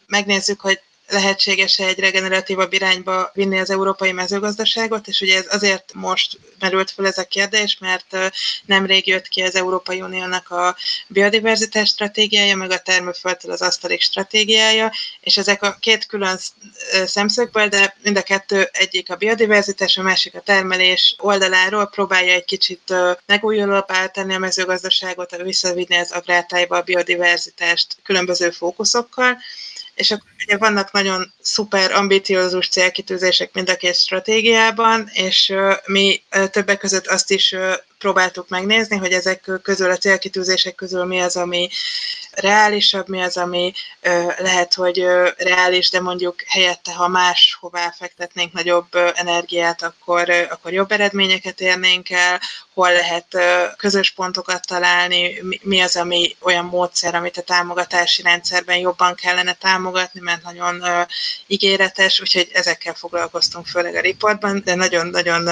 megnézzük, 0.06 0.60
hogy 0.60 0.80
lehetséges-e 1.08 1.84
egy 1.84 1.98
regeneratívabb 1.98 2.72
irányba 2.72 3.30
vinni 3.34 3.58
az 3.58 3.70
európai 3.70 4.12
mezőgazdaságot, 4.12 5.08
és 5.08 5.20
ugye 5.20 5.36
ez 5.36 5.46
azért 5.54 5.92
most 5.94 6.38
merült 6.58 6.90
fel 6.90 7.06
ez 7.06 7.18
a 7.18 7.24
kérdés, 7.24 7.78
mert 7.80 8.16
nemrég 8.64 9.06
jött 9.06 9.28
ki 9.28 9.42
az 9.42 9.54
Európai 9.54 10.00
Uniónak 10.00 10.50
a 10.50 10.76
biodiverzitás 11.08 11.88
stratégiája, 11.88 12.56
meg 12.56 12.70
a 12.70 12.78
termőföldtől 12.78 13.52
az 13.52 13.62
asztalik 13.62 14.00
stratégiája, 14.00 14.92
és 15.20 15.36
ezek 15.36 15.62
a 15.62 15.76
két 15.80 16.06
külön 16.06 16.38
szemszögből, 17.06 17.68
de 17.68 17.96
mind 18.02 18.16
a 18.16 18.22
kettő 18.22 18.68
egyik 18.72 19.10
a 19.10 19.16
biodiverzitás, 19.16 19.96
a 19.98 20.02
másik 20.02 20.34
a 20.34 20.40
termelés 20.40 21.14
oldaláról 21.18 21.86
próbálja 21.86 22.32
egy 22.32 22.44
kicsit 22.44 22.94
megújulóbbá 23.26 24.06
tenni 24.06 24.34
a 24.34 24.38
mezőgazdaságot, 24.38 25.36
visszavinni 25.36 25.96
az 25.96 26.12
agrártájba 26.12 26.76
a 26.76 26.82
biodiverzitást 26.82 27.96
különböző 28.02 28.50
fókuszokkal, 28.50 29.38
és 29.96 30.10
akkor 30.10 30.28
ugye 30.46 30.56
vannak 30.56 30.92
nagyon 30.92 31.32
szuper 31.40 31.92
ambiciózus 31.92 32.68
célkitűzések 32.68 33.52
mind 33.52 33.70
a 33.70 33.76
két 33.76 33.94
stratégiában, 33.94 35.10
és 35.12 35.54
mi 35.86 36.22
többek 36.50 36.78
között 36.78 37.06
azt 37.06 37.30
is 37.30 37.54
próbáltuk 37.98 38.48
megnézni, 38.48 38.96
hogy 38.96 39.12
ezek 39.12 39.50
közül 39.62 39.90
a 39.90 39.96
célkitűzések 39.96 40.74
közül 40.74 41.04
mi 41.04 41.20
az, 41.20 41.36
ami 41.36 41.68
reálisabb, 42.36 43.08
mi 43.08 43.22
az, 43.22 43.36
ami 43.36 43.72
lehet, 44.38 44.74
hogy 44.74 45.04
reális, 45.36 45.90
de 45.90 46.00
mondjuk 46.00 46.34
helyette, 46.46 46.92
ha 46.92 47.08
máshová 47.08 47.94
fektetnénk 47.98 48.52
nagyobb 48.52 48.86
energiát, 49.14 49.82
akkor, 49.82 50.30
akkor 50.50 50.72
jobb 50.72 50.92
eredményeket 50.92 51.60
érnénk 51.60 52.10
el, 52.10 52.40
hol 52.74 52.92
lehet 52.92 53.26
közös 53.76 54.10
pontokat 54.10 54.66
találni, 54.66 55.42
mi 55.62 55.80
az, 55.80 55.96
ami 55.96 56.36
olyan 56.40 56.64
módszer, 56.64 57.14
amit 57.14 57.36
a 57.36 57.42
támogatási 57.42 58.22
rendszerben 58.22 58.78
jobban 58.78 59.14
kellene 59.14 59.52
támogatni, 59.52 60.20
mert 60.20 60.42
nagyon 60.42 60.84
ígéretes, 61.46 62.20
úgyhogy 62.20 62.50
ezekkel 62.52 62.94
foglalkoztunk 62.94 63.66
főleg 63.66 63.94
a 63.94 64.00
riportban, 64.00 64.62
de 64.64 64.74
nagyon-nagyon 64.74 65.48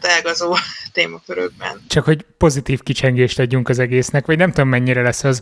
ágazó 0.00 0.56
témakörökben. 0.92 1.84
Csak 1.88 2.04
hogy 2.04 2.24
pozitív 2.38 2.82
kicsengést 2.82 3.38
adjunk 3.38 3.68
az 3.68 3.78
egésznek, 3.78 4.26
vagy 4.26 4.36
nem 4.36 4.52
tudom 4.52 4.68
mennyire 4.68 5.02
lesz 5.02 5.24
az. 5.24 5.40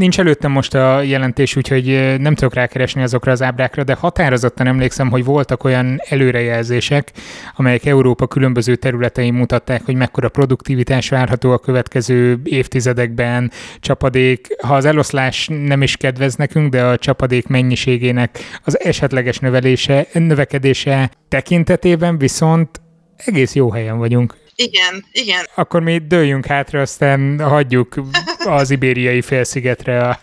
Nincs 0.00 0.18
előttem 0.18 0.50
most 0.50 0.74
a 0.74 1.02
jelentés, 1.02 1.56
úgyhogy 1.56 2.16
nem 2.18 2.34
tudok 2.34 2.54
rákeresni 2.54 3.02
azokra 3.02 3.32
az 3.32 3.42
ábrákra, 3.42 3.84
de 3.84 3.94
határozottan 3.94 4.66
emlékszem, 4.66 5.10
hogy 5.10 5.24
voltak 5.24 5.64
olyan 5.64 6.00
előrejelzések, 6.08 7.12
amelyek 7.56 7.86
Európa 7.86 8.26
különböző 8.26 8.76
területein 8.76 9.34
mutatták, 9.34 9.84
hogy 9.84 9.94
mekkora 9.94 10.28
produktivitás 10.28 11.08
várható 11.08 11.50
a 11.50 11.58
következő 11.58 12.40
évtizedekben, 12.44 13.50
csapadék, 13.80 14.46
ha 14.66 14.74
az 14.74 14.84
eloszlás 14.84 15.48
nem 15.50 15.82
is 15.82 15.96
kedvez 15.96 16.34
nekünk, 16.34 16.70
de 16.70 16.84
a 16.84 16.98
csapadék 16.98 17.46
mennyiségének 17.46 18.38
az 18.64 18.80
esetleges 18.80 19.38
növelése, 19.38 20.06
növekedése 20.12 21.10
tekintetében 21.28 22.18
viszont 22.18 22.80
egész 23.16 23.54
jó 23.54 23.70
helyen 23.70 23.98
vagyunk. 23.98 24.36
Igen, 24.54 25.04
igen. 25.12 25.44
Akkor 25.54 25.82
mi 25.82 25.98
dőljünk 25.98 26.46
hátra, 26.46 26.80
aztán 26.80 27.40
hagyjuk 27.40 27.94
az 28.44 28.70
ibériai 28.70 29.22
félszigetre 29.22 30.08
a 30.08 30.20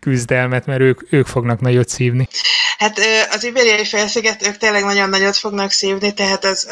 küzdelmet, 0.00 0.66
mert 0.66 0.80
ők, 0.80 1.12
ők 1.12 1.26
fognak 1.26 1.60
nagyot 1.60 1.88
szívni. 1.88 2.28
Hát 2.78 3.00
az 3.32 3.44
ibériai 3.44 3.84
felsziget, 3.84 4.46
ők 4.46 4.56
tényleg 4.56 4.84
nagyon 4.84 5.08
nagyot 5.08 5.36
fognak 5.36 5.70
szívni, 5.70 6.14
tehát 6.14 6.44
az, 6.44 6.68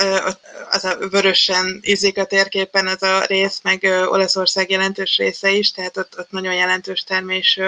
az 0.71 0.85
a 0.85 0.97
vörösen 1.11 1.81
ízik 1.83 2.19
a 2.19 2.25
térképen 2.25 2.87
az 2.87 3.03
a 3.03 3.25
rész, 3.27 3.61
meg 3.63 3.89
Olaszország 4.07 4.71
jelentős 4.71 5.17
része 5.17 5.51
is, 5.51 5.71
tehát 5.71 5.97
ott, 5.97 6.15
ott 6.19 6.31
nagyon 6.31 6.55
jelentős 6.55 7.03
termés 7.03 7.61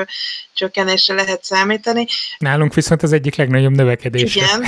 csökkenésre 0.55 1.15
lehet 1.15 1.45
számítani. 1.45 2.07
Nálunk 2.39 2.75
viszont 2.75 3.03
az 3.03 3.13
egyik 3.13 3.35
legnagyobb 3.35 3.75
növekedés. 3.75 4.35
Igen, 4.35 4.67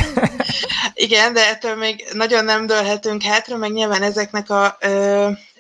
igen, 0.95 1.33
de 1.33 1.49
ettől 1.49 1.75
még 1.75 2.05
nagyon 2.13 2.45
nem 2.45 2.67
dőlhetünk 2.67 3.23
hátra, 3.23 3.57
meg 3.57 3.73
nyilván 3.73 4.03
ezeknek 4.03 4.51
a 4.51 4.79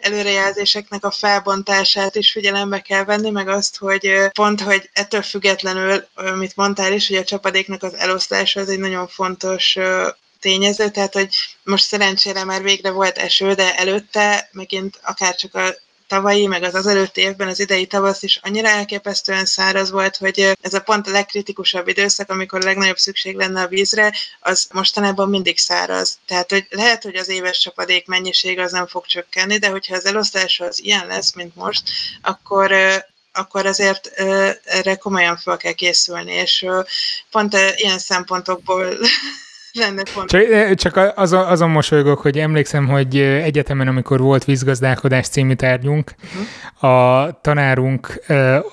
előrejelzéseknek 0.03 1.05
a 1.05 1.11
felbontását 1.11 2.15
is 2.15 2.31
figyelembe 2.31 2.81
kell 2.81 3.05
venni, 3.05 3.31
meg 3.31 3.49
azt, 3.49 3.77
hogy 3.77 4.29
pont, 4.33 4.61
hogy 4.61 4.91
ettől 4.93 5.23
függetlenül, 5.23 6.05
amit 6.15 6.57
mondtál 6.57 6.93
is, 6.93 7.09
hogy 7.09 7.17
a 7.17 7.25
csapadéknak 7.25 7.83
az 7.83 7.95
eloszlása 7.95 8.61
az 8.61 8.69
egy 8.69 8.79
nagyon 8.79 9.09
fontos 9.09 9.79
tényező, 10.41 10.91
tehát 10.91 11.12
hogy 11.12 11.29
most 11.65 11.85
szerencsére 11.85 12.45
már 12.45 12.62
végre 12.62 12.91
volt 12.91 13.19
eső, 13.19 13.55
de 13.55 13.77
előtte 13.77 14.49
megint 14.53 14.99
akár 15.03 15.35
csak 15.35 15.55
a 15.55 15.75
tavalyi, 16.12 16.46
meg 16.46 16.62
az 16.62 16.75
azelőtti 16.75 17.20
évben, 17.20 17.48
az 17.48 17.61
idei 17.61 17.87
tavasz 17.87 18.22
is 18.22 18.40
annyira 18.42 18.68
elképesztően 18.68 19.44
száraz 19.44 19.90
volt, 19.90 20.16
hogy 20.16 20.57
ez 20.61 20.75
a 20.75 20.81
pont 20.81 21.07
a 21.07 21.11
legkritikusabb 21.11 21.88
időszak, 21.88 22.31
amikor 22.31 22.61
a 22.61 22.64
legnagyobb 22.64 22.96
szükség 22.96 23.37
lenne 23.37 23.62
a 23.62 23.68
vízre, 23.68 24.14
az 24.40 24.68
mostanában 24.72 25.29
mindig 25.29 25.59
száraz. 25.59 26.18
Tehát, 26.27 26.51
hogy 26.51 26.66
lehet, 26.70 27.03
hogy 27.03 27.16
az 27.16 27.29
éves 27.29 27.59
csapadék 27.59 28.07
mennyiség 28.07 28.59
az 28.59 28.72
nem 28.72 28.87
fog 28.87 29.07
csökkenni, 29.07 29.59
de 29.59 29.68
hogyha 29.68 29.94
az 29.96 30.05
elosztás 30.05 30.61
az 30.61 30.83
ilyen 30.83 31.07
lesz, 31.07 31.35
mint 31.35 31.57
most, 31.57 31.83
akkor 32.22 32.75
akkor 33.35 33.66
azért 33.66 34.07
erre 34.64 34.96
komolyan 34.96 35.37
fel 35.37 35.57
kell 35.57 35.72
készülni, 35.72 36.33
és 36.33 36.66
pont 37.31 37.57
ilyen 37.77 37.98
szempontokból 37.98 38.98
lenne 39.73 40.03
Csak, 40.27 40.43
eh, 40.43 40.75
csak 40.75 41.13
azon, 41.17 41.45
azon 41.45 41.71
mosolygok, 41.71 42.21
hogy 42.21 42.39
emlékszem, 42.39 42.89
hogy 42.89 43.17
eh, 43.17 43.45
egyetemen, 43.45 43.89
amikor 43.89 44.21
volt 44.21 44.45
vízgazdálkodás 44.45 45.29
című 45.29 45.55
tárgyunk, 45.55 46.15
uh-huh. 46.25 46.93
a 46.93 47.39
tanárunk 47.41 48.25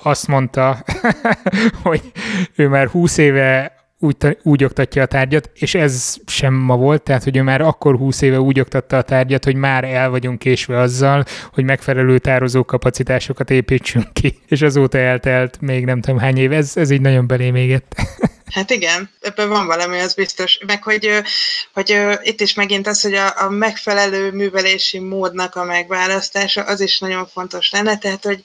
azt 0.02 0.26
mondta, 0.26 0.84
hogy 1.82 2.12
ő 2.54 2.68
már 2.68 2.88
húsz 2.88 3.16
éve 3.16 3.80
úgy, 4.02 4.38
úgy 4.42 4.64
oktatja 4.64 5.02
a 5.02 5.06
tárgyat, 5.06 5.50
és 5.54 5.74
ez 5.74 6.16
sem 6.26 6.54
ma 6.54 6.76
volt, 6.76 7.02
tehát 7.02 7.24
hogy 7.24 7.36
ő 7.36 7.42
már 7.42 7.60
akkor 7.60 7.96
20 7.96 8.20
éve 8.20 8.40
úgy 8.40 8.60
oktatta 8.60 8.96
a 8.96 9.02
tárgyat, 9.02 9.44
hogy 9.44 9.54
már 9.54 9.84
el 9.84 10.10
vagyunk 10.10 10.38
késve 10.38 10.78
azzal, 10.78 11.24
hogy 11.52 11.64
megfelelő 11.64 12.18
tározó 12.18 12.64
kapacitásokat 12.64 13.50
építsünk 13.50 14.12
ki, 14.12 14.38
és 14.46 14.62
azóta 14.62 14.98
eltelt 14.98 15.60
még 15.60 15.84
nem 15.84 16.00
tudom 16.00 16.18
hány 16.20 16.36
év, 16.36 16.52
ez, 16.52 16.76
ez 16.76 16.90
így 16.90 17.00
nagyon 17.00 17.26
belém 17.26 17.54
égett. 17.54 17.94
Hát 18.50 18.70
igen, 18.70 19.10
ebben 19.20 19.48
van 19.48 19.66
valami, 19.66 20.00
az 20.00 20.14
biztos. 20.14 20.58
Meg 20.66 20.82
hogy, 20.82 21.22
hogy 21.72 22.18
itt 22.22 22.40
is 22.40 22.54
megint 22.54 22.86
az, 22.86 23.00
hogy 23.00 23.14
a, 23.14 23.42
a 23.42 23.48
megfelelő 23.50 24.32
művelési 24.32 24.98
módnak 24.98 25.54
a 25.54 25.64
megválasztása, 25.64 26.62
az 26.62 26.80
is 26.80 26.98
nagyon 26.98 27.26
fontos 27.26 27.70
lenne, 27.70 27.98
tehát 27.98 28.24
hogy 28.24 28.40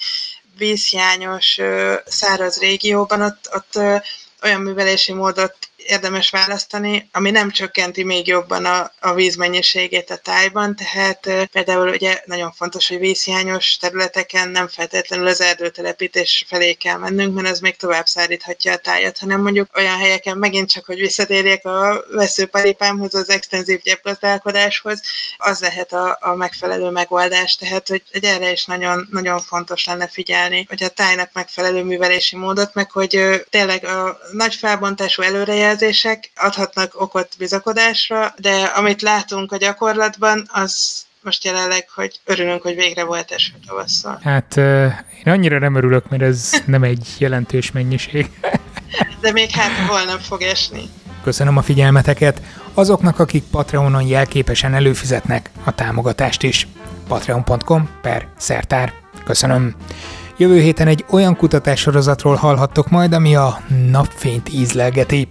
vízhiányos 0.58 1.60
száraz 2.06 2.58
régióban 2.58 3.22
ott, 3.22 3.50
ott 3.54 3.80
olyan 4.44 4.62
művelési 4.62 5.14
módot 5.14 5.56
érdemes 5.86 6.30
választani, 6.30 7.10
ami 7.12 7.32
nem 7.32 7.52
csökkenti 7.52 8.04
még 8.04 8.28
jobban 8.28 8.66
a, 8.66 8.92
a 9.00 9.14
vízmennyiségét 9.14 10.10
a 10.10 10.18
tájban, 10.18 10.76
tehát 10.76 11.50
például 11.52 11.90
ugye 11.90 12.22
nagyon 12.26 12.52
fontos, 12.52 12.88
hogy 12.88 13.00
vízhiányos 13.00 13.78
területeken 13.78 14.50
nem 14.50 14.68
feltétlenül 14.68 15.28
az 15.28 15.42
erdőtelepítés 15.42 16.46
felé 16.48 16.74
kell 16.74 16.98
mennünk, 16.98 17.36
mert 17.36 17.50
az 17.50 17.60
még 17.60 17.76
tovább 17.76 18.06
szállíthatja 18.06 18.74
a 18.74 18.78
tájat, 18.78 19.18
hanem 19.18 19.42
mondjuk 19.42 19.78
olyan 19.78 19.98
helyeken 19.98 20.38
megint 20.38 20.72
csak, 20.72 20.86
hogy 20.86 21.00
visszatérjek 21.00 21.66
a 21.66 22.04
veszőparipámhoz, 22.12 23.16
az 23.16 23.30
extenzív 23.30 23.82
gyepgazdálkodáshoz, 23.82 25.02
az 25.38 25.60
lehet 25.60 25.94
a, 25.94 26.18
a 26.22 26.36
megfelelő 26.36 26.90
megoldás, 26.90 27.56
tehát 27.56 27.88
hogy, 27.88 28.04
hogy 28.12 28.24
erre 28.24 28.52
is 28.52 28.66
nagyon, 28.66 29.08
nagyon 29.12 29.40
fontos 29.40 29.86
lenne 29.86 30.08
figyelni, 30.08 30.66
hogy 30.70 30.84
a 30.84 30.90
tájnak 30.90 31.30
megfelelő 31.34 31.84
művelési 31.84 32.36
módot, 32.36 32.74
meg 32.74 32.92
hogy 32.92 33.46
tényleg 33.50 33.86
a 33.86 34.18
nagy 34.32 34.56
felbontású 34.56 35.22
előrejelzés 35.22 35.74
visszajelzések 35.76 36.32
adhatnak 36.36 37.02
okot 37.02 37.36
bizakodásra, 37.38 38.34
de 38.38 38.64
amit 38.64 39.02
látunk 39.02 39.52
a 39.52 39.58
gyakorlatban, 39.58 40.50
az 40.52 41.04
most 41.22 41.44
jelenleg, 41.44 41.90
hogy 41.96 42.20
örülünk, 42.26 42.62
hogy 42.62 42.76
végre 42.76 43.04
volt 43.04 43.32
eső 43.32 43.54
tavasszal. 43.68 44.20
Hát 44.24 44.58
én 45.24 45.34
annyira 45.34 45.60
nem 45.60 45.76
örülök, 45.76 46.10
mert 46.10 46.24
ez 46.24 46.64
nem 46.66 46.84
egy 46.84 47.08
jelentős 47.18 47.72
mennyiség. 47.72 48.30
De 49.22 49.32
még 49.32 49.50
hát 49.52 49.88
holnap 49.88 50.20
fog 50.20 50.42
esni. 50.42 50.82
Köszönöm 51.24 51.58
a 51.58 51.62
figyelmeteket 51.62 52.42
azoknak, 52.74 53.20
akik 53.20 53.44
Patreonon 53.44 54.08
jelképesen 54.08 54.74
előfizetnek 54.74 55.50
a 55.64 55.76
támogatást 55.76 56.44
is. 56.44 56.68
patreon.com 57.08 57.90
per 58.02 58.28
szertár. 58.38 58.94
Köszönöm. 59.26 59.76
Jövő 60.38 60.60
héten 60.60 60.88
egy 60.88 61.06
olyan 61.10 61.36
kutatássorozatról 61.36 62.36
hallhattok 62.36 62.90
majd, 62.90 63.14
ami 63.14 63.36
a 63.36 63.60
napfényt 63.92 64.54
ízlelgeti. 64.54 65.28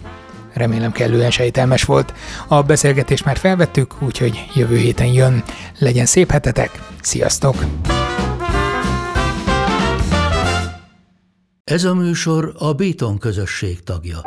Remélem 0.55 0.91
kellően 0.91 1.31
sejtelmes 1.31 1.83
volt. 1.83 2.13
A 2.47 2.61
beszélgetést 2.61 3.25
már 3.25 3.37
felvettük, 3.37 4.01
úgyhogy 4.01 4.45
jövő 4.53 4.77
héten 4.77 5.07
jön. 5.07 5.43
Legyen 5.79 6.05
szép 6.05 6.31
hetetek, 6.31 6.81
sziasztok! 7.01 7.55
Ez 11.63 11.83
a 11.83 11.93
műsor 11.93 12.55
a 12.57 12.73
Béton 12.73 13.17
közösség 13.17 13.83
tagja. 13.83 14.21